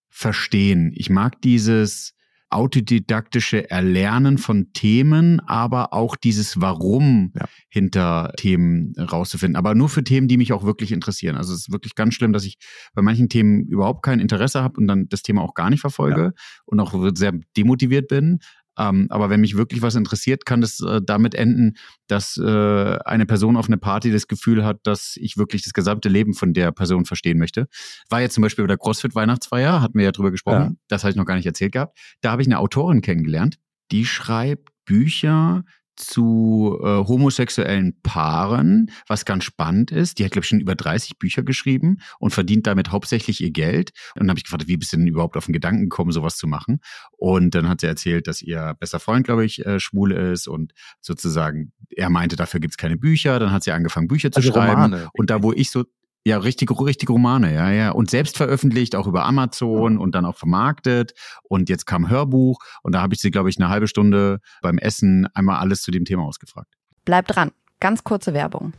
[0.09, 0.93] verstehen.
[0.97, 2.15] Ich mag dieses
[2.51, 7.47] autodidaktische Erlernen von Themen, aber auch dieses Warum ja.
[7.69, 9.57] hinter Themen rauszufinden.
[9.57, 11.37] Aber nur für Themen, die mich auch wirklich interessieren.
[11.37, 12.59] Also es ist wirklich ganz schlimm, dass ich
[12.93, 16.23] bei manchen Themen überhaupt kein Interesse habe und dann das Thema auch gar nicht verfolge
[16.23, 16.33] ja.
[16.67, 18.41] und auch sehr demotiviert bin.
[18.81, 23.27] Ähm, aber wenn mich wirklich was interessiert, kann das äh, damit enden, dass äh, eine
[23.27, 26.73] Person auf eine Party das Gefühl hat, dass ich wirklich das gesamte Leben von der
[26.73, 27.69] Person verstehen möchte.
[28.09, 30.73] War jetzt zum Beispiel bei der CrossFit-Weihnachtsfeier, hatten wir ja drüber gesprochen, ja.
[30.89, 31.99] das habe ich noch gar nicht erzählt gehabt.
[32.23, 33.59] Da habe ich eine Autorin kennengelernt,
[33.91, 35.65] die schreibt Bücher
[36.01, 40.19] zu äh, homosexuellen Paaren, was ganz spannend ist.
[40.19, 43.93] Die hat, glaube ich, schon über 30 Bücher geschrieben und verdient damit hauptsächlich ihr Geld.
[44.15, 46.37] Und dann habe ich gefragt, wie bist du denn überhaupt auf den Gedanken gekommen, sowas
[46.37, 46.81] zu machen?
[47.13, 50.73] Und dann hat sie erzählt, dass ihr bester Freund, glaube ich, äh, schwul ist und
[51.01, 53.39] sozusagen, er meinte, dafür gibt es keine Bücher.
[53.39, 54.71] Dann hat sie angefangen, Bücher zu also schreiben.
[54.71, 55.09] Romane.
[55.13, 55.85] Und da, wo ich so,
[56.25, 57.91] Ja, richtig, richtig Romane, ja, ja.
[57.93, 61.15] Und selbst veröffentlicht, auch über Amazon und dann auch vermarktet.
[61.43, 64.79] Und jetzt kam Hörbuch und da habe ich sie, glaube ich, eine halbe Stunde beim
[64.79, 66.75] Essen einmal alles zu dem Thema ausgefragt.
[67.05, 67.53] Bleibt dran.
[67.81, 68.75] Ganz kurze Werbung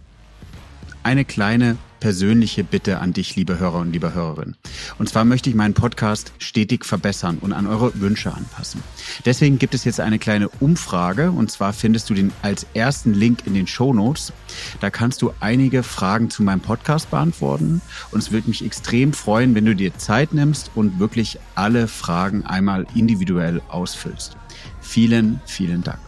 [1.04, 4.58] eine kleine persönliche Bitte an dich, liebe Hörer und liebe Hörerin.
[5.00, 8.84] Und zwar möchte ich meinen Podcast stetig verbessern und an eure Wünsche anpassen.
[9.24, 13.48] Deswegen gibt es jetzt eine kleine Umfrage und zwar findest du den als ersten Link
[13.48, 14.34] in den Show Notes.
[14.82, 19.56] Da kannst du einige Fragen zu meinem Podcast beantworten und es würde mich extrem freuen,
[19.56, 24.36] wenn du dir Zeit nimmst und wirklich alle Fragen einmal individuell ausfüllst.
[24.82, 26.00] Vielen, vielen Dank.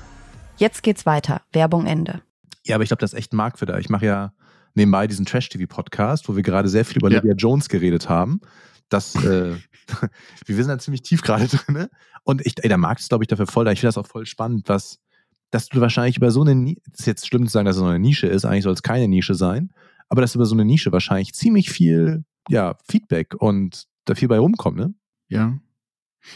[0.57, 1.41] Jetzt geht's weiter.
[1.51, 2.21] Werbung Ende.
[2.65, 3.77] Ja, aber ich glaube, das ist echt ein Markt für da.
[3.77, 4.33] Ich mache ja
[4.73, 7.19] nebenbei diesen Trash-TV-Podcast, wo wir gerade sehr viel über ja.
[7.19, 8.41] Lydia Jones geredet haben.
[8.89, 9.55] Das, äh,
[10.45, 11.87] wir sind da ziemlich tief gerade drin.
[12.23, 13.71] Und ich, ey, der Markt ist, glaube ich, dafür voll da.
[13.71, 14.99] Ich finde das auch voll spannend, was,
[15.51, 17.89] dass du wahrscheinlich über so eine, Nische, ist jetzt schlimm zu sagen, dass es noch
[17.89, 19.71] eine Nische ist, eigentlich soll es keine Nische sein,
[20.09, 24.39] aber dass über so eine Nische wahrscheinlich ziemlich viel, ja, Feedback und da viel bei
[24.39, 24.93] rumkommt, ne?
[25.27, 25.57] Ja,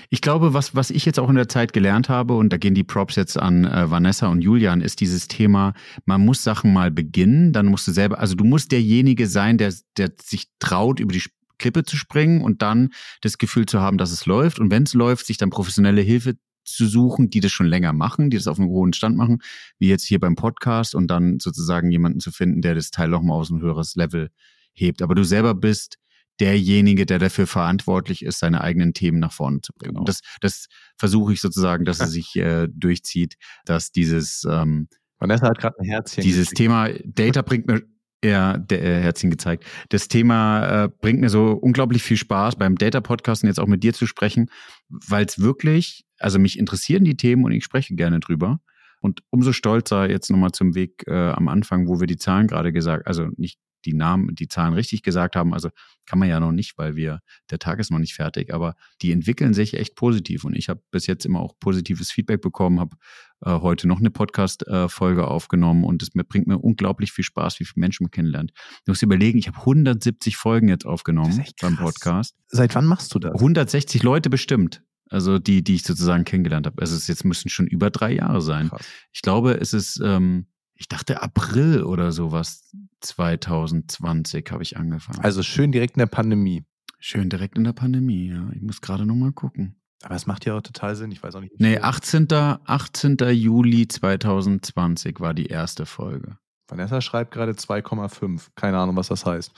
[0.09, 2.73] ich glaube, was, was ich jetzt auch in der Zeit gelernt habe, und da gehen
[2.73, 5.73] die Props jetzt an äh, Vanessa und Julian, ist dieses Thema,
[6.05, 9.73] man muss Sachen mal beginnen, dann musst du selber, also du musst derjenige sein, der,
[9.97, 11.23] der sich traut, über die
[11.57, 12.89] Klippe zu springen und dann
[13.21, 14.59] das Gefühl zu haben, dass es läuft.
[14.59, 18.29] Und wenn es läuft, sich dann professionelle Hilfe zu suchen, die das schon länger machen,
[18.29, 19.39] die das auf einem hohen Stand machen,
[19.79, 23.39] wie jetzt hier beim Podcast und dann sozusagen jemanden zu finden, der das Teil nochmal
[23.39, 24.29] aus ein höheres Level
[24.73, 25.01] hebt.
[25.01, 25.97] Aber du selber bist
[26.39, 29.95] derjenige, der dafür verantwortlich ist, seine eigenen Themen nach vorne zu bringen.
[29.95, 30.05] Genau.
[30.05, 34.87] Das, das versuche ich sozusagen, dass es sich äh, durchzieht, dass dieses ähm,
[35.19, 36.23] Vanessa hat gerade ein Herzchen.
[36.23, 36.57] Dieses gekriegt.
[36.57, 37.81] Thema Data bringt mir
[38.23, 39.65] ja, der äh, Herzchen gezeigt.
[39.89, 43.67] Das Thema äh, bringt mir so unglaublich viel Spaß beim Data Podcast und jetzt auch
[43.67, 44.49] mit dir zu sprechen,
[44.89, 48.59] weil es wirklich, also mich interessieren die Themen und ich spreche gerne drüber.
[49.01, 52.73] Und umso stolzer jetzt nochmal zum Weg äh, am Anfang, wo wir die Zahlen gerade
[52.73, 55.53] gesagt, also nicht die Namen, die Zahlen richtig gesagt haben.
[55.53, 55.69] Also
[56.05, 57.19] kann man ja noch nicht, weil wir,
[57.49, 60.43] der Tag ist noch nicht fertig, aber die entwickeln sich echt positiv.
[60.43, 62.95] Und ich habe bis jetzt immer auch positives Feedback bekommen, habe
[63.41, 67.65] äh, heute noch eine Podcast-Folge äh, aufgenommen und es bringt mir unglaublich viel Spaß, wie
[67.65, 68.51] viele Menschen man kennenlernt.
[68.85, 72.35] Du musst überlegen, ich habe 170 Folgen jetzt aufgenommen beim Podcast.
[72.47, 73.33] Seit wann machst du das?
[73.33, 74.83] 160 Leute bestimmt.
[75.09, 76.81] Also die, die ich sozusagen kennengelernt habe.
[76.81, 78.69] Also es jetzt müssen schon über drei Jahre sein.
[78.69, 78.85] Krass.
[79.13, 80.47] Ich glaube, es ist ähm,
[80.77, 85.19] ich dachte April oder sowas 2020 habe ich angefangen.
[85.23, 86.63] Also schön direkt in der Pandemie.
[86.99, 88.49] Schön direkt in der Pandemie, ja.
[88.53, 89.75] Ich muss gerade nochmal gucken.
[90.03, 91.59] Aber es macht ja auch total Sinn, ich weiß auch nicht.
[91.59, 92.27] Nee, 18.
[92.31, 93.17] 18.
[93.31, 96.37] Juli 2020 war die erste Folge.
[96.67, 98.47] Vanessa schreibt gerade 2,5.
[98.55, 99.51] Keine Ahnung, was das heißt.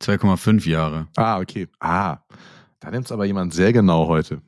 [0.00, 1.08] 2,5 Jahre.
[1.16, 1.68] Ah, okay.
[1.80, 2.18] Ah,
[2.80, 4.42] da nimmt es aber jemand sehr genau heute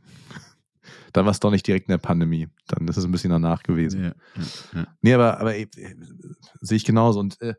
[1.14, 2.48] dann war es doch nicht direkt in der Pandemie.
[2.66, 4.02] Dann ist es ein bisschen danach gewesen.
[4.02, 4.14] Ja, ja,
[4.74, 4.86] ja.
[5.00, 5.66] Nee, aber, aber äh,
[6.60, 7.20] sehe ich genauso.
[7.20, 7.54] Und äh,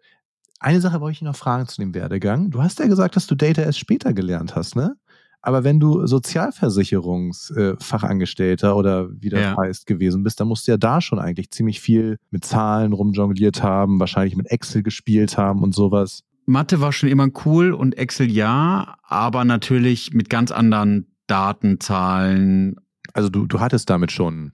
[0.59, 2.51] eine Sache wollte ich noch fragen zu dem Werdegang.
[2.51, 4.97] Du hast ja gesagt, dass du Data erst später gelernt hast, ne?
[5.41, 9.55] Aber wenn du Sozialversicherungsfachangestellter äh, oder wie das ja.
[9.57, 13.61] heißt gewesen bist, dann musst du ja da schon eigentlich ziemlich viel mit Zahlen rumjongliert
[13.63, 16.23] haben, wahrscheinlich mit Excel gespielt haben und sowas.
[16.45, 22.75] Mathe war schon immer cool und Excel ja, aber natürlich mit ganz anderen Daten, Zahlen
[23.15, 24.51] also du, du hattest damit schon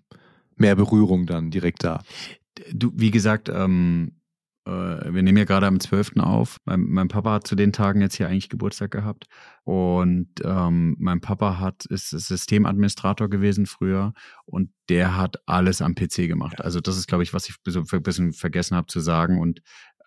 [0.56, 2.04] mehr Berührung dann direkt da.
[2.72, 4.22] Du, wie gesagt, ähm,
[4.68, 6.18] äh, wir nehmen ja gerade am 12.
[6.20, 6.58] auf.
[6.66, 9.26] Mein, mein, Papa hat zu den Tagen jetzt hier eigentlich Geburtstag gehabt.
[9.64, 14.14] Und ähm, mein Papa hat, ist Systemadministrator gewesen früher
[14.46, 16.62] und der hat alles am PC gemacht.
[16.62, 19.40] Also das ist, glaube ich, was ich so ein bisschen vergessen habe zu sagen.
[19.40, 19.62] Und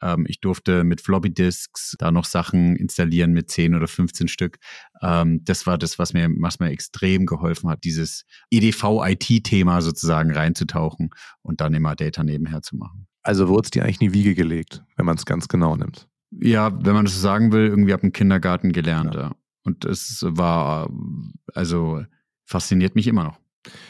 [0.05, 4.59] ähm, ich durfte mit Floppy Disks da noch Sachen installieren mit 10 oder 15 Stück.
[5.03, 11.11] Ähm, das war das, was mir, was mir extrem geholfen hat, dieses EDV-IT-Thema sozusagen reinzutauchen
[11.43, 13.07] und dann immer Data nebenher zu machen.
[13.23, 16.07] Also wurde es dir eigentlich in die Wiege gelegt, wenn man es ganz genau nimmt?
[16.31, 19.21] Ja, wenn man das so sagen will, irgendwie ab dem Kindergarten gelernt, ja.
[19.23, 19.33] ja.
[19.63, 20.91] Und es war,
[21.55, 22.05] also
[22.45, 23.39] fasziniert mich immer noch.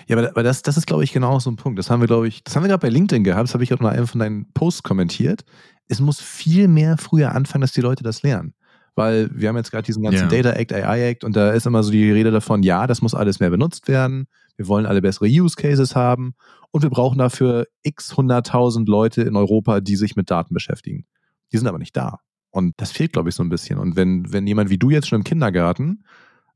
[0.07, 1.81] Ja, aber, aber das, das ist, glaube ich, genau so ein Punkt.
[1.81, 3.49] Das haben wir, glaube ich, das haben wir gerade bei LinkedIn gehabt.
[3.49, 5.45] Das habe ich auch noch einem von deinen Posts kommentiert
[5.89, 8.55] es muss viel mehr früher anfangen, dass die Leute das lernen.
[8.95, 10.43] Weil wir haben jetzt gerade diesen ganzen ja.
[10.43, 13.15] Data Act, AI Act und da ist immer so die Rede davon, ja, das muss
[13.15, 14.27] alles mehr benutzt werden.
[14.57, 16.35] Wir wollen alle bessere Use Cases haben
[16.71, 21.07] und wir brauchen dafür x hunderttausend Leute in Europa, die sich mit Daten beschäftigen.
[21.53, 22.21] Die sind aber nicht da.
[22.51, 23.79] Und das fehlt, glaube ich, so ein bisschen.
[23.79, 26.05] Und wenn, wenn jemand wie du jetzt schon im Kindergarten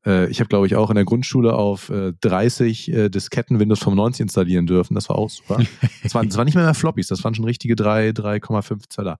[0.04, 4.22] ich habe, glaube ich, auch in der Grundschule auf äh, 30 äh, Disketten Windows 95
[4.22, 4.94] installieren dürfen.
[4.94, 5.60] Das war auch super.
[6.02, 9.18] Das waren, das waren nicht mehr, mehr Floppies, das waren schon richtige 3,5 Zöller.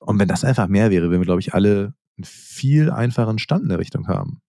[0.00, 3.64] Und wenn das einfach mehr wäre, würden wir, glaube ich, alle einen viel einfacheren Stand
[3.64, 4.40] in der Richtung haben.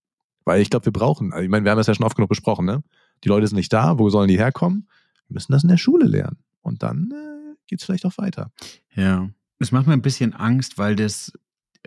[0.45, 2.29] Weil ich glaube, wir brauchen, also ich meine, wir haben das ja schon oft genug
[2.29, 2.83] besprochen, ne?
[3.23, 4.87] Die Leute sind nicht da, wo sollen die herkommen?
[5.27, 6.37] Wir müssen das in der Schule lernen.
[6.61, 8.51] Und dann äh, geht es vielleicht auch weiter.
[8.95, 9.29] Ja.
[9.59, 11.31] Es macht mir ein bisschen Angst, weil das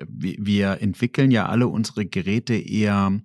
[0.06, 3.20] wir entwickeln ja alle unsere Geräte eher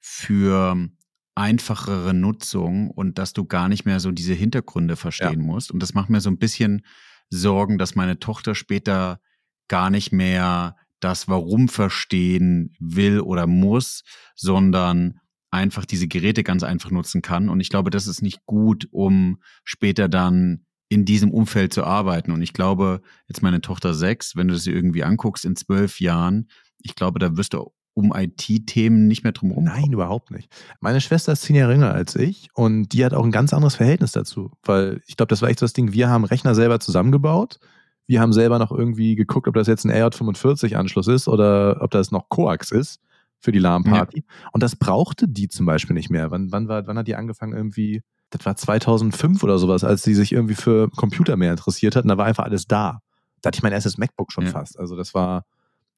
[0.00, 0.88] für
[1.34, 5.46] einfachere Nutzung und dass du gar nicht mehr so diese Hintergründe verstehen ja.
[5.46, 5.70] musst.
[5.70, 6.82] Und das macht mir so ein bisschen
[7.30, 9.20] Sorgen, dass meine Tochter später
[9.68, 14.02] gar nicht mehr das Warum verstehen will oder muss,
[14.34, 17.48] sondern einfach diese Geräte ganz einfach nutzen kann.
[17.48, 22.32] Und ich glaube, das ist nicht gut, um später dann in diesem Umfeld zu arbeiten.
[22.32, 26.48] Und ich glaube, jetzt meine Tochter sechs, wenn du das irgendwie anguckst in zwölf Jahren,
[26.80, 29.64] ich glaube, da wirst du um IT-Themen nicht mehr drum herum.
[29.64, 30.48] Nein, überhaupt nicht.
[30.78, 33.74] Meine Schwester ist zehn Jahre jünger als ich und die hat auch ein ganz anderes
[33.74, 36.78] Verhältnis dazu, weil ich glaube, das war echt so das Ding, wir haben Rechner selber
[36.78, 37.58] zusammengebaut.
[38.06, 42.12] Wir haben selber noch irgendwie geguckt, ob das jetzt ein RJ45-Anschluss ist oder ob das
[42.12, 43.00] noch Coax ist
[43.40, 44.18] für die LAN-Party.
[44.26, 44.48] Ja.
[44.52, 46.30] Und das brauchte die zum Beispiel nicht mehr.
[46.30, 48.02] Wann, wann, war, wann hat die angefangen irgendwie?
[48.30, 52.08] Das war 2005 oder sowas, als sie sich irgendwie für Computer mehr interessiert hat und
[52.08, 53.00] da war einfach alles da.
[53.42, 54.52] Da hatte ich mein erstes MacBook schon ja.
[54.52, 54.78] fast.
[54.78, 55.44] Also das war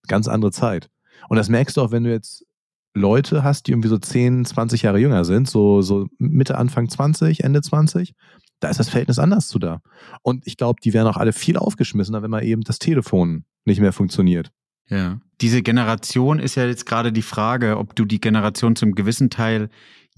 [0.08, 0.90] ganz andere Zeit.
[1.28, 2.44] Und das merkst du auch, wenn du jetzt
[2.94, 7.44] Leute hast, die irgendwie so 10, 20 Jahre jünger sind, so, so Mitte, Anfang 20,
[7.44, 8.14] Ende 20,
[8.58, 9.80] da ist das Verhältnis anders zu da.
[10.22, 13.80] Und ich glaube, die wären auch alle viel aufgeschmissener, wenn mal eben das Telefon nicht
[13.80, 14.50] mehr funktioniert.
[14.88, 15.20] Ja.
[15.40, 19.70] Diese Generation ist ja jetzt gerade die Frage, ob du die Generation zum gewissen Teil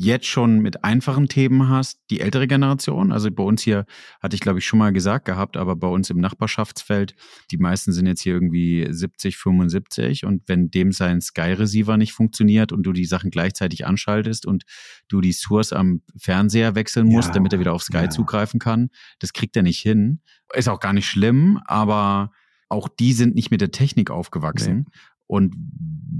[0.04, 3.12] jetzt schon mit einfachen Themen hast, die ältere Generation.
[3.12, 3.86] Also bei uns hier
[4.20, 7.14] hatte ich, glaube ich, schon mal gesagt gehabt, aber bei uns im Nachbarschaftsfeld,
[7.50, 12.12] die meisten sind jetzt hier irgendwie 70, 75 und wenn dem sein Sky Receiver nicht
[12.12, 14.64] funktioniert und du die Sachen gleichzeitig anschaltest und
[15.08, 18.10] du die Source am Fernseher wechseln musst, ja, damit er wieder auf Sky ja.
[18.10, 20.20] zugreifen kann, das kriegt er nicht hin.
[20.52, 22.32] Ist auch gar nicht schlimm, aber
[22.68, 24.86] auch die sind nicht mit der Technik aufgewachsen.
[24.88, 24.98] Nee.
[25.32, 25.54] Und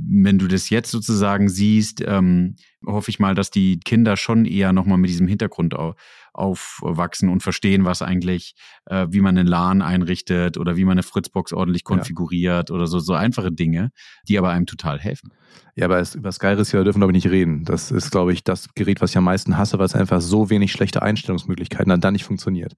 [0.09, 4.73] wenn du das jetzt sozusagen siehst, ähm, hoffe ich mal, dass die Kinder schon eher
[4.73, 5.93] nochmal mit diesem Hintergrund au
[6.33, 8.55] aufwachsen und verstehen, was eigentlich,
[8.87, 12.75] äh, wie man einen LAN einrichtet oder wie man eine Fritzbox ordentlich konfiguriert ja.
[12.75, 13.91] oder so, so einfache Dinge,
[14.27, 15.35] die aber einem total helfen.
[15.75, 17.67] Ja, aber es, über Sky Receiver dürfen wir, glaube ich, nicht reden.
[17.67, 20.49] Das ist, glaube ich, das Gerät, was ich am meisten hasse, weil es einfach so
[20.49, 22.77] wenig schlechte Einstellungsmöglichkeiten hat, dann nicht funktioniert.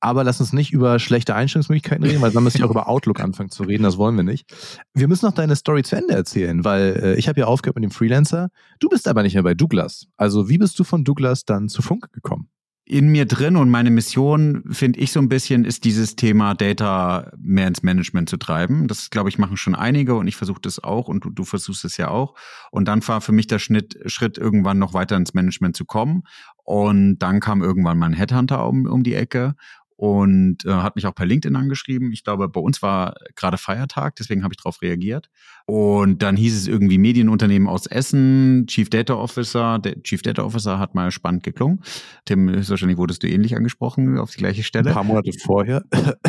[0.00, 3.20] Aber lass uns nicht über schlechte Einstellungsmöglichkeiten reden, weil dann müssen wir auch über Outlook
[3.20, 3.82] anfangen zu reden.
[3.82, 4.52] Das wollen wir nicht.
[4.94, 7.84] Wir müssen noch deine Story zu Ende erzählen, weil äh, ich habe ja aufgehört mit
[7.84, 8.48] dem Freelancer.
[8.78, 10.06] Du bist aber nicht mehr bei Douglas.
[10.16, 12.50] Also wie bist du von Douglas dann zu Funk gekommen?
[12.88, 17.32] in mir drin und meine Mission, finde ich so ein bisschen, ist dieses Thema Data
[17.36, 18.86] mehr ins Management zu treiben.
[18.86, 21.84] Das, glaube ich, machen schon einige und ich versuche das auch und du, du versuchst
[21.84, 22.36] es ja auch.
[22.70, 26.22] Und dann war für mich der Schnitt, Schritt, irgendwann noch weiter ins Management zu kommen.
[26.62, 29.56] Und dann kam irgendwann mein Headhunter um, um die Ecke
[29.96, 32.12] und äh, hat mich auch per LinkedIn angeschrieben.
[32.12, 35.30] Ich glaube, bei uns war gerade Feiertag, deswegen habe ich darauf reagiert.
[35.64, 39.78] Und dann hieß es irgendwie Medienunternehmen aus Essen, Chief Data Officer.
[39.78, 41.80] Der Chief Data Officer hat mal spannend geklungen.
[42.26, 44.90] Tim, höchstwahrscheinlich wurdest du ähnlich angesprochen auf die gleiche Stelle.
[44.90, 45.82] Ein paar Monate vorher.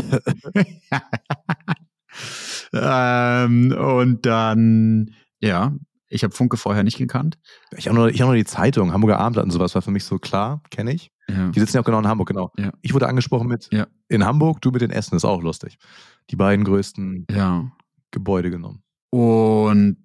[2.73, 5.75] ähm, und dann, ja,
[6.09, 7.37] ich habe Funke vorher nicht gekannt.
[7.75, 10.19] Ich habe nur, hab nur die Zeitung, Hamburger Abendblatt und sowas war für mich so
[10.19, 11.11] klar, kenne ich.
[11.29, 11.49] Ja.
[11.49, 12.51] Die sitzen ja auch genau in Hamburg, genau.
[12.57, 12.71] Ja.
[12.81, 13.87] Ich wurde angesprochen mit ja.
[14.07, 15.77] in Hamburg, du mit den Essen, ist auch lustig.
[16.29, 17.25] Die beiden größten.
[18.11, 18.83] Gebäude genommen.
[19.09, 19.97] Und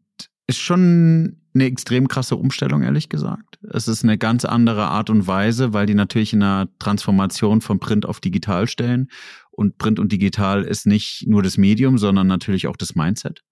[0.46, 3.58] ist schon eine extrem krasse Umstellung, ehrlich gesagt.
[3.70, 7.78] Es ist eine ganz andere Art und Weise, weil die natürlich in einer Transformation von
[7.78, 9.08] Print auf Digital stellen.
[9.50, 13.42] Und Print und Digital ist nicht nur das Medium, sondern natürlich auch das Mindset.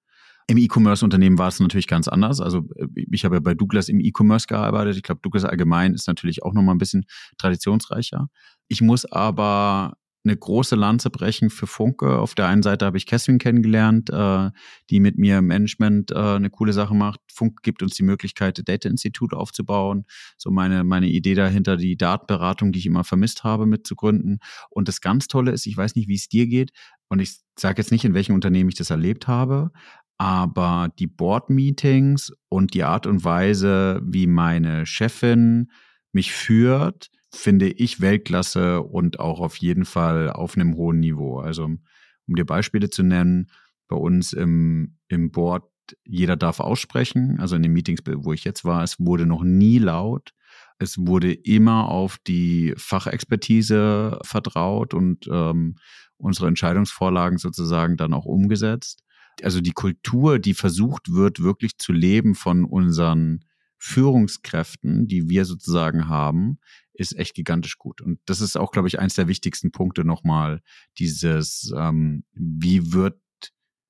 [0.51, 2.41] Im E-Commerce-Unternehmen war es natürlich ganz anders.
[2.41, 4.97] Also äh, ich habe ja bei Douglas im E-Commerce gearbeitet.
[4.97, 7.05] Ich glaube, Douglas allgemein ist natürlich auch nochmal ein bisschen
[7.39, 8.29] traditionsreicher.
[8.67, 12.19] Ich muss aber eine große Lanze brechen für Funke.
[12.19, 14.51] Auf der einen Seite habe ich Catherine kennengelernt, äh,
[14.91, 17.21] die mit mir im Management äh, eine coole Sache macht.
[17.33, 20.05] Funke gibt uns die Möglichkeit, Data Institute aufzubauen.
[20.37, 24.41] So meine, meine Idee dahinter, die Datenberatung, die ich immer vermisst habe, mitzugründen.
[24.69, 26.73] Und das ganz Tolle ist, ich weiß nicht, wie es dir geht.
[27.09, 29.73] Und ich sage jetzt nicht, in welchem Unternehmen ich das erlebt habe,
[30.21, 35.71] aber die Board-Meetings und die Art und Weise, wie meine Chefin
[36.13, 41.39] mich führt, finde ich Weltklasse und auch auf jeden Fall auf einem hohen Niveau.
[41.39, 43.51] Also um dir Beispiele zu nennen,
[43.89, 45.65] bei uns im, im Board,
[46.05, 47.41] jeder darf aussprechen.
[47.41, 50.35] Also in den Meetings, wo ich jetzt war, es wurde noch nie laut.
[50.79, 55.77] Es wurde immer auf die Fachexpertise vertraut und ähm,
[56.19, 59.03] unsere Entscheidungsvorlagen sozusagen dann auch umgesetzt
[59.45, 63.45] also die Kultur, die versucht wird, wirklich zu leben von unseren
[63.79, 66.59] Führungskräften, die wir sozusagen haben,
[66.93, 68.03] ist echt gigantisch gut.
[68.03, 70.61] Und das ist auch, glaube ich, eins der wichtigsten Punkte nochmal,
[70.99, 73.19] dieses, ähm, wie wird,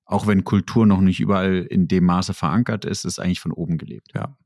[0.04, 3.78] auch wenn Kultur noch nicht überall in dem Maße verankert ist, ist eigentlich von oben
[3.78, 4.12] gelebt.
[4.14, 4.36] Ja.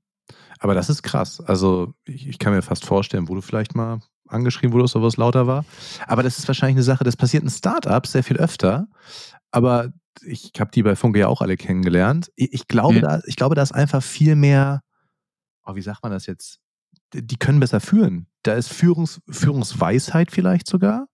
[0.58, 1.40] Aber das ist krass.
[1.40, 5.18] Also ich, ich kann mir fast vorstellen, wo du vielleicht mal angeschrieben wurdest, oder was
[5.18, 5.66] lauter war.
[6.06, 8.88] Aber das ist wahrscheinlich eine Sache, das passiert in Startups sehr viel öfter.
[9.50, 12.30] Aber ich habe die bei Funke ja auch alle kennengelernt.
[12.36, 13.00] Ich, ich glaube, ja.
[13.00, 14.82] da, ich glaube, da ist einfach viel mehr,
[15.64, 16.60] oh, wie sagt man das jetzt?
[17.12, 18.26] Die können besser führen.
[18.42, 21.06] Da ist Führungs, Führungsweisheit vielleicht sogar.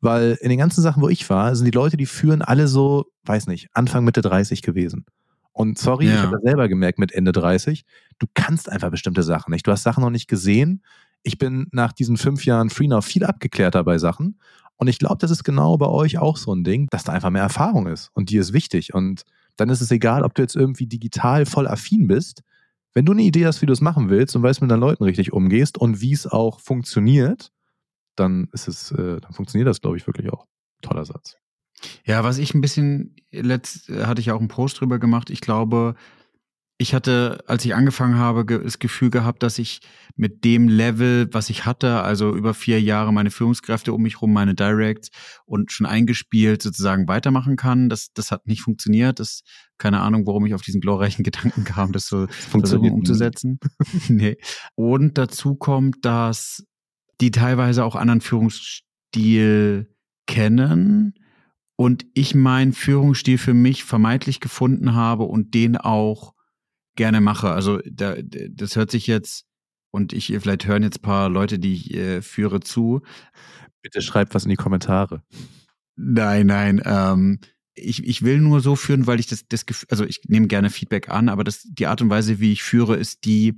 [0.00, 3.06] Weil in den ganzen Sachen, wo ich war, sind die Leute, die führen, alle so,
[3.24, 5.06] weiß nicht, Anfang, Mitte 30 gewesen.
[5.52, 6.14] Und sorry, ja.
[6.14, 7.84] ich habe das selber gemerkt mit Ende 30,
[8.20, 9.66] du kannst einfach bestimmte Sachen nicht.
[9.66, 10.84] Du hast Sachen noch nicht gesehen.
[11.24, 14.38] Ich bin nach diesen fünf Jahren FreeNow viel abgeklärter bei Sachen.
[14.78, 17.30] Und ich glaube, das ist genau bei euch auch so ein Ding, dass da einfach
[17.30, 18.10] mehr Erfahrung ist.
[18.14, 18.94] Und die ist wichtig.
[18.94, 19.24] Und
[19.56, 22.42] dann ist es egal, ob du jetzt irgendwie digital voll affin bist.
[22.94, 25.04] Wenn du eine Idee hast, wie du es machen willst und weißt, mit deinen Leuten
[25.04, 27.52] richtig umgehst und wie es auch funktioniert,
[28.16, 30.46] dann ist es, äh, dann funktioniert das, glaube ich, wirklich auch.
[30.80, 31.36] Toller Satz.
[32.04, 35.30] Ja, was ich ein bisschen, letzt hatte ich auch einen Post drüber gemacht.
[35.30, 35.94] Ich glaube,
[36.80, 39.80] ich hatte, als ich angefangen habe, das Gefühl gehabt, dass ich
[40.14, 44.32] mit dem Level, was ich hatte, also über vier Jahre meine Führungskräfte um mich rum,
[44.32, 45.10] meine Directs
[45.44, 47.88] und schon eingespielt sozusagen weitermachen kann.
[47.88, 49.18] Das, das hat nicht funktioniert.
[49.18, 49.42] Das,
[49.76, 53.58] keine Ahnung, warum ich auf diesen glorreichen Gedanken kam, das so versuchen umzusetzen.
[54.08, 54.36] nee.
[54.76, 56.64] Und dazu kommt, dass
[57.20, 59.92] die teilweise auch anderen Führungsstil
[60.28, 61.14] kennen
[61.74, 66.34] und ich meinen Führungsstil für mich vermeintlich gefunden habe und den auch
[66.98, 67.48] gerne mache.
[67.50, 69.46] Also da, das hört sich jetzt,
[69.90, 73.00] und ich vielleicht hören jetzt paar Leute, die ich äh, führe, zu.
[73.80, 75.22] Bitte schreibt was in die Kommentare.
[75.96, 76.82] Nein, nein.
[76.84, 77.38] Ähm,
[77.74, 80.68] ich, ich will nur so führen, weil ich das, das Gefühl, also ich nehme gerne
[80.68, 83.54] Feedback an, aber das, die Art und Weise, wie ich führe, ist die,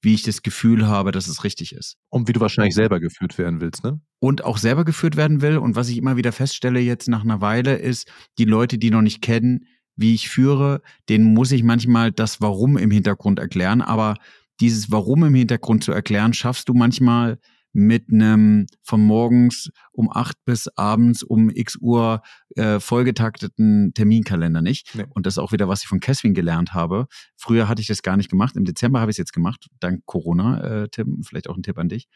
[0.00, 1.96] wie ich das Gefühl habe, dass es richtig ist.
[2.08, 4.00] Und wie du wahrscheinlich selber geführt werden willst, ne?
[4.20, 5.58] Und auch selber geführt werden will.
[5.58, 9.02] Und was ich immer wieder feststelle jetzt nach einer Weile ist, die Leute, die noch
[9.02, 13.80] nicht kennen, wie ich führe, denen muss ich manchmal das Warum im Hintergrund erklären.
[13.82, 14.16] Aber
[14.60, 17.38] dieses Warum im Hintergrund zu erklären, schaffst du manchmal
[17.74, 22.22] mit einem von morgens um acht bis abends um x Uhr
[22.54, 24.94] äh, vollgetakteten Terminkalender nicht.
[24.94, 25.06] Nee.
[25.10, 27.08] Und das ist auch wieder, was ich von Keswin gelernt habe.
[27.36, 28.56] Früher hatte ich das gar nicht gemacht.
[28.56, 31.76] Im Dezember habe ich es jetzt gemacht, dank Corona, äh, Tim, vielleicht auch ein Tipp
[31.76, 32.06] an dich.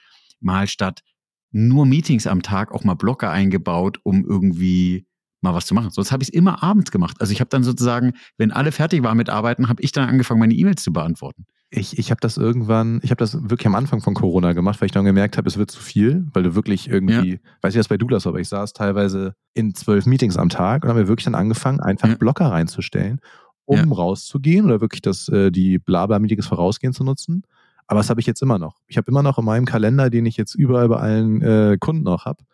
[0.40, 1.02] Mal statt
[1.50, 5.06] nur Meetings am Tag auch mal Blocker eingebaut, um irgendwie
[5.40, 5.90] mal was zu machen.
[5.90, 7.16] Sonst habe ich es immer abends gemacht.
[7.20, 10.40] Also ich habe dann sozusagen, wenn alle fertig waren mit Arbeiten, habe ich dann angefangen,
[10.40, 11.46] meine E-Mails zu beantworten.
[11.70, 14.86] Ich, ich habe das irgendwann, ich habe das wirklich am Anfang von Corona gemacht, weil
[14.86, 17.38] ich dann gemerkt habe, es wird zu viel, weil du wirklich irgendwie, ja.
[17.60, 20.88] weiß ich was bei Douglas, aber ich saß teilweise in zwölf Meetings am Tag und
[20.88, 22.14] habe wirklich dann angefangen, einfach ja.
[22.14, 23.20] Blocker reinzustellen,
[23.66, 23.84] um ja.
[23.84, 27.42] rauszugehen oder wirklich das, äh, die Blabla-Meetings vorausgehen zu nutzen.
[27.86, 28.76] Aber das habe ich jetzt immer noch.
[28.86, 32.04] Ich habe immer noch in meinem Kalender, den ich jetzt überall bei allen äh, Kunden
[32.04, 32.44] noch habe,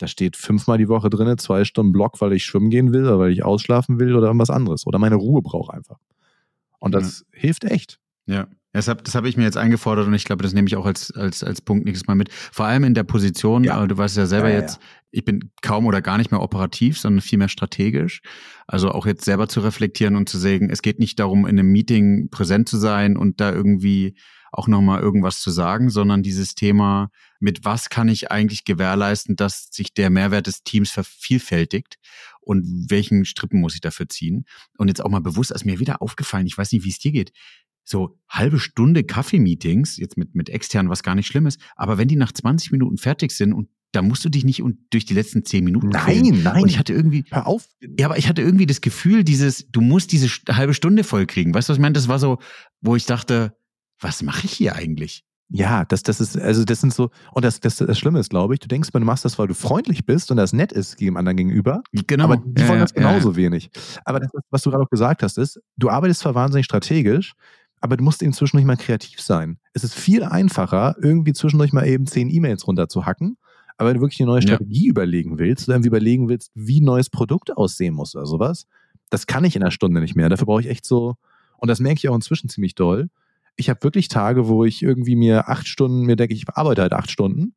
[0.00, 3.18] da steht fünfmal die Woche drin, zwei Stunden Block, weil ich schwimmen gehen will oder
[3.18, 5.98] weil ich ausschlafen will oder irgendwas anderes oder meine Ruhe brauche einfach.
[6.78, 7.40] Und das ja.
[7.40, 8.00] hilft echt.
[8.26, 8.46] Ja.
[8.72, 11.42] Das habe ich mir jetzt eingefordert und ich glaube, das nehme ich auch als, als,
[11.42, 12.32] als Punkt nächstes Mal mit.
[12.32, 13.84] Vor allem in der Position, ja.
[13.86, 14.78] du weißt ja selber ja, jetzt,
[15.10, 18.22] ich bin kaum oder gar nicht mehr operativ, sondern viel mehr strategisch.
[18.68, 21.72] Also auch jetzt selber zu reflektieren und zu sagen, es geht nicht darum, in einem
[21.72, 24.14] Meeting präsent zu sein und da irgendwie
[24.52, 29.68] auch nochmal irgendwas zu sagen, sondern dieses Thema, mit was kann ich eigentlich gewährleisten, dass
[29.70, 31.98] sich der Mehrwert des Teams vervielfältigt
[32.40, 34.44] und welchen Strippen muss ich dafür ziehen?
[34.78, 37.12] Und jetzt auch mal bewusst, als mir wieder aufgefallen, ich weiß nicht, wie es dir
[37.12, 37.32] geht,
[37.84, 42.08] so halbe Stunde Kaffeemeetings, jetzt mit, mit externen, was gar nicht schlimm ist, aber wenn
[42.08, 45.44] die nach 20 Minuten fertig sind und da musst du dich nicht durch die letzten
[45.44, 46.42] zehn Minuten Nein, quälen.
[46.44, 46.62] nein.
[46.62, 47.68] Und ich hatte irgendwie, hör auf.
[47.98, 51.52] Ja, aber ich hatte irgendwie das Gefühl, dieses, du musst diese halbe Stunde vollkriegen.
[51.52, 51.94] Weißt du, was ich meine?
[51.94, 52.38] Das war so,
[52.80, 53.56] wo ich dachte,
[54.00, 55.24] was mache ich hier eigentlich?
[55.52, 58.54] Ja, das, das ist, also das sind so, und das, das, das Schlimme ist, glaube
[58.54, 61.16] ich, du denkst, du machst das, weil du freundlich bist und das nett ist dem
[61.16, 61.82] anderen gegenüber.
[61.92, 62.24] Genau.
[62.24, 63.36] Aber die wollen ja, das genauso ja.
[63.36, 63.70] wenig.
[64.04, 67.32] Aber das, was du gerade auch gesagt hast, ist, du arbeitest zwar wahnsinnig strategisch,
[67.80, 69.58] aber du musst eben zwischendurch mal kreativ sein.
[69.72, 73.36] Es ist viel einfacher, irgendwie zwischendurch mal eben zehn E-Mails runterzuhacken.
[73.76, 74.90] Aber wenn du wirklich eine neue Strategie ja.
[74.90, 78.66] überlegen willst oder irgendwie überlegen willst, wie ein neues Produkt aussehen muss oder sowas,
[79.08, 80.28] das kann ich in einer Stunde nicht mehr.
[80.28, 81.16] Dafür brauche ich echt so,
[81.56, 83.08] und das merke ich auch inzwischen ziemlich doll,
[83.60, 86.92] ich habe wirklich Tage, wo ich irgendwie mir acht Stunden, mir denke, ich arbeite halt
[86.92, 87.54] acht Stunden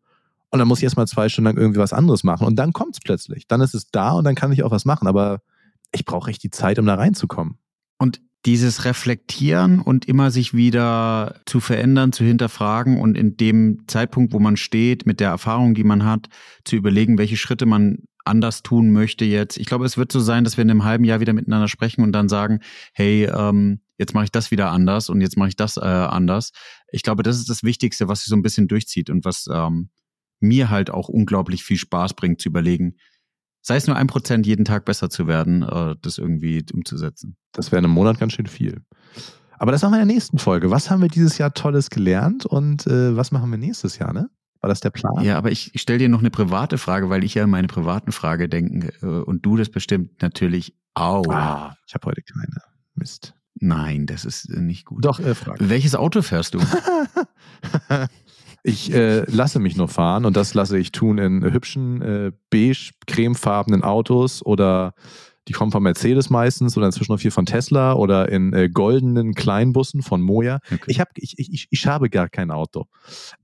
[0.52, 2.96] und dann muss ich erstmal zwei Stunden lang irgendwie was anderes machen und dann kommt
[2.96, 3.48] es plötzlich.
[3.48, 5.42] Dann ist es da und dann kann ich auch was machen, aber
[5.92, 7.58] ich brauche echt die Zeit, um da reinzukommen.
[7.98, 14.34] Und dieses Reflektieren und immer sich wieder zu verändern, zu hinterfragen und in dem Zeitpunkt,
[14.34, 16.28] wo man steht, mit der Erfahrung, die man hat,
[16.66, 19.58] zu überlegen, welche Schritte man anders tun möchte jetzt.
[19.58, 22.04] Ich glaube, es wird so sein, dass wir in einem halben Jahr wieder miteinander sprechen
[22.04, 22.60] und dann sagen,
[22.94, 26.52] hey, ähm, jetzt mache ich das wieder anders und jetzt mache ich das äh, anders.
[26.92, 29.90] Ich glaube, das ist das Wichtigste, was sich so ein bisschen durchzieht und was ähm,
[30.40, 32.96] mir halt auch unglaublich viel Spaß bringt, zu überlegen,
[33.62, 37.38] sei es nur ein Prozent jeden Tag besser zu werden, äh, das irgendwie umzusetzen.
[37.54, 38.82] Das wäre in einem Monat ganz schön viel.
[39.58, 40.70] Aber das machen wir in der nächsten Folge.
[40.72, 44.30] Was haben wir dieses Jahr Tolles gelernt und äh, was machen wir nächstes Jahr, ne?
[44.64, 45.22] War das der Plan?
[45.26, 48.48] Ja, aber ich stelle dir noch eine private Frage, weil ich ja meine privaten Frage
[48.48, 51.28] denke äh, und du das bestimmt natürlich auch.
[51.28, 52.48] Ah, ich habe heute keine.
[52.96, 53.34] Mist.
[53.56, 55.04] Nein, das ist äh, nicht gut.
[55.04, 55.70] Doch, äh, Frage.
[55.70, 56.60] Welches Auto fährst du?
[58.66, 62.92] Ich äh, lasse mich nur fahren und das lasse ich tun in hübschen, äh, beige,
[63.08, 64.94] cremefarbenen Autos oder
[65.48, 69.34] die kommen von Mercedes meistens oder inzwischen noch viel von Tesla oder in äh, goldenen
[69.34, 70.60] Kleinbussen von Moja.
[70.66, 70.80] Okay.
[70.88, 72.86] Ich, hab, ich, ich, ich habe gar kein Auto.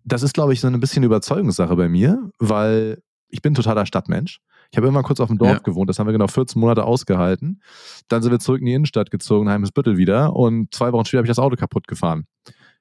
[0.03, 4.39] Das ist, glaube ich, so ein bisschen Überzeugungssache bei mir, weil ich bin totaler Stadtmensch.
[4.71, 5.59] Ich habe immer kurz auf dem Dorf Ja.
[5.59, 7.61] gewohnt, das haben wir genau 14 Monate ausgehalten.
[8.07, 11.25] Dann sind wir zurück in die Innenstadt gezogen, Heimesbüttel wieder und zwei Wochen später habe
[11.25, 12.25] ich das Auto kaputt gefahren.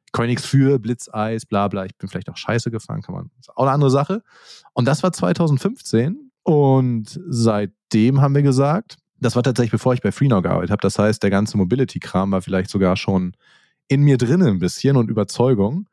[0.07, 1.85] Ich kann nichts für, Blitzeis, bla bla.
[1.85, 3.31] Ich bin vielleicht auch scheiße gefahren, kann man.
[3.41, 4.23] Ist auch eine andere Sache.
[4.75, 10.13] Und das war 2015 und seitdem haben wir gesagt, das war tatsächlich bevor ich bei
[10.13, 10.81] Freenow gearbeitet habe.
[10.81, 13.35] Das heißt, der ganze Mobility-Kram war vielleicht sogar schon
[13.89, 15.89] in mir drinnen ein bisschen und Überzeugung.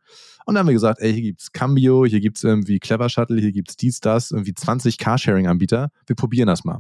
[0.46, 3.52] Und dann haben wir gesagt, ey, hier gibt's Cambio, hier gibt's irgendwie Clever Shuttle, hier
[3.52, 5.90] gibt's dies, das, irgendwie 20 Carsharing-Anbieter.
[6.06, 6.80] Wir probieren das mal.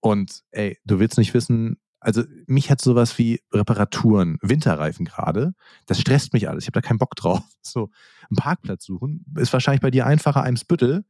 [0.00, 5.54] Und ey, du willst nicht wissen, also mich hat sowas wie Reparaturen, Winterreifen gerade,
[5.86, 6.64] das stresst mich alles.
[6.64, 7.42] Ich habe da keinen Bock drauf.
[7.60, 7.90] So,
[8.30, 11.04] einen Parkplatz suchen ist wahrscheinlich bei dir einfacher, Eimsbüttel.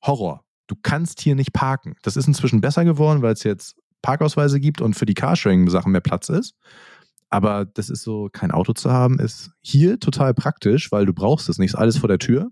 [0.00, 0.44] Horror.
[0.68, 1.96] Du kannst hier nicht parken.
[2.02, 6.00] Das ist inzwischen besser geworden, weil es jetzt Parkausweise gibt und für die Carsharing-Sachen mehr
[6.00, 6.54] Platz ist.
[7.30, 11.48] Aber das ist so, kein Auto zu haben, ist hier total praktisch, weil du brauchst
[11.48, 11.70] es nicht.
[11.70, 12.50] Ist alles vor der Tür.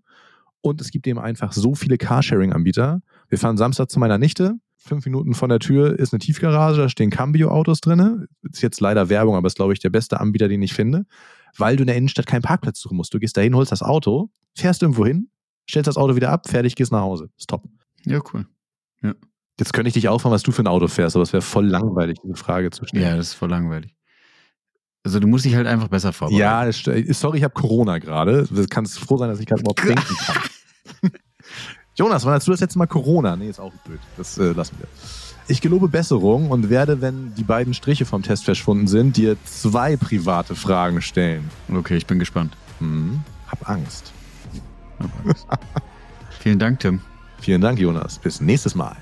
[0.60, 3.00] Und es gibt eben einfach so viele Carsharing-Anbieter.
[3.28, 4.56] Wir fahren Samstag zu meiner Nichte.
[4.76, 8.26] Fünf Minuten von der Tür ist eine Tiefgarage, da stehen Cambio-Autos drin.
[8.42, 11.06] Ist jetzt leider Werbung, aber ist, glaube ich, der beste Anbieter, den ich finde.
[11.56, 13.14] Weil du in der Innenstadt keinen Parkplatz suchen musst.
[13.14, 15.30] Du gehst dahin, holst das Auto, fährst irgendwo hin,
[15.68, 17.30] stellst das Auto wieder ab, fertig, gehst nach Hause.
[17.38, 17.64] Ist top.
[18.04, 18.46] Ja, cool.
[19.58, 21.66] Jetzt könnte ich dich auffahren, was du für ein Auto fährst, aber es wäre voll
[21.66, 23.02] langweilig, diese Frage zu stellen.
[23.04, 23.94] Ja, das ist voll langweilig.
[25.02, 26.40] Also du musst dich halt einfach besser vorbereiten.
[26.40, 28.46] Ja, st- sorry, ich habe Corona gerade.
[28.50, 31.10] Du kannst froh sein, dass ich gerade überhaupt denken kann.
[31.94, 33.36] Jonas, wann hast du das letzte Mal Corona?
[33.36, 34.00] Nee, ist auch blöd.
[34.18, 34.86] Das äh, lassen wir.
[35.48, 39.96] Ich gelobe Besserung und werde, wenn die beiden Striche vom Test verschwunden sind, dir zwei
[39.96, 41.48] private Fragen stellen.
[41.72, 42.54] Okay, ich bin gespannt.
[42.80, 44.12] Hm, hab Angst.
[44.98, 45.34] Aber
[46.40, 47.00] Vielen Dank, Tim.
[47.40, 48.18] Vielen Dank, Jonas.
[48.18, 48.96] Bis nächstes Mal.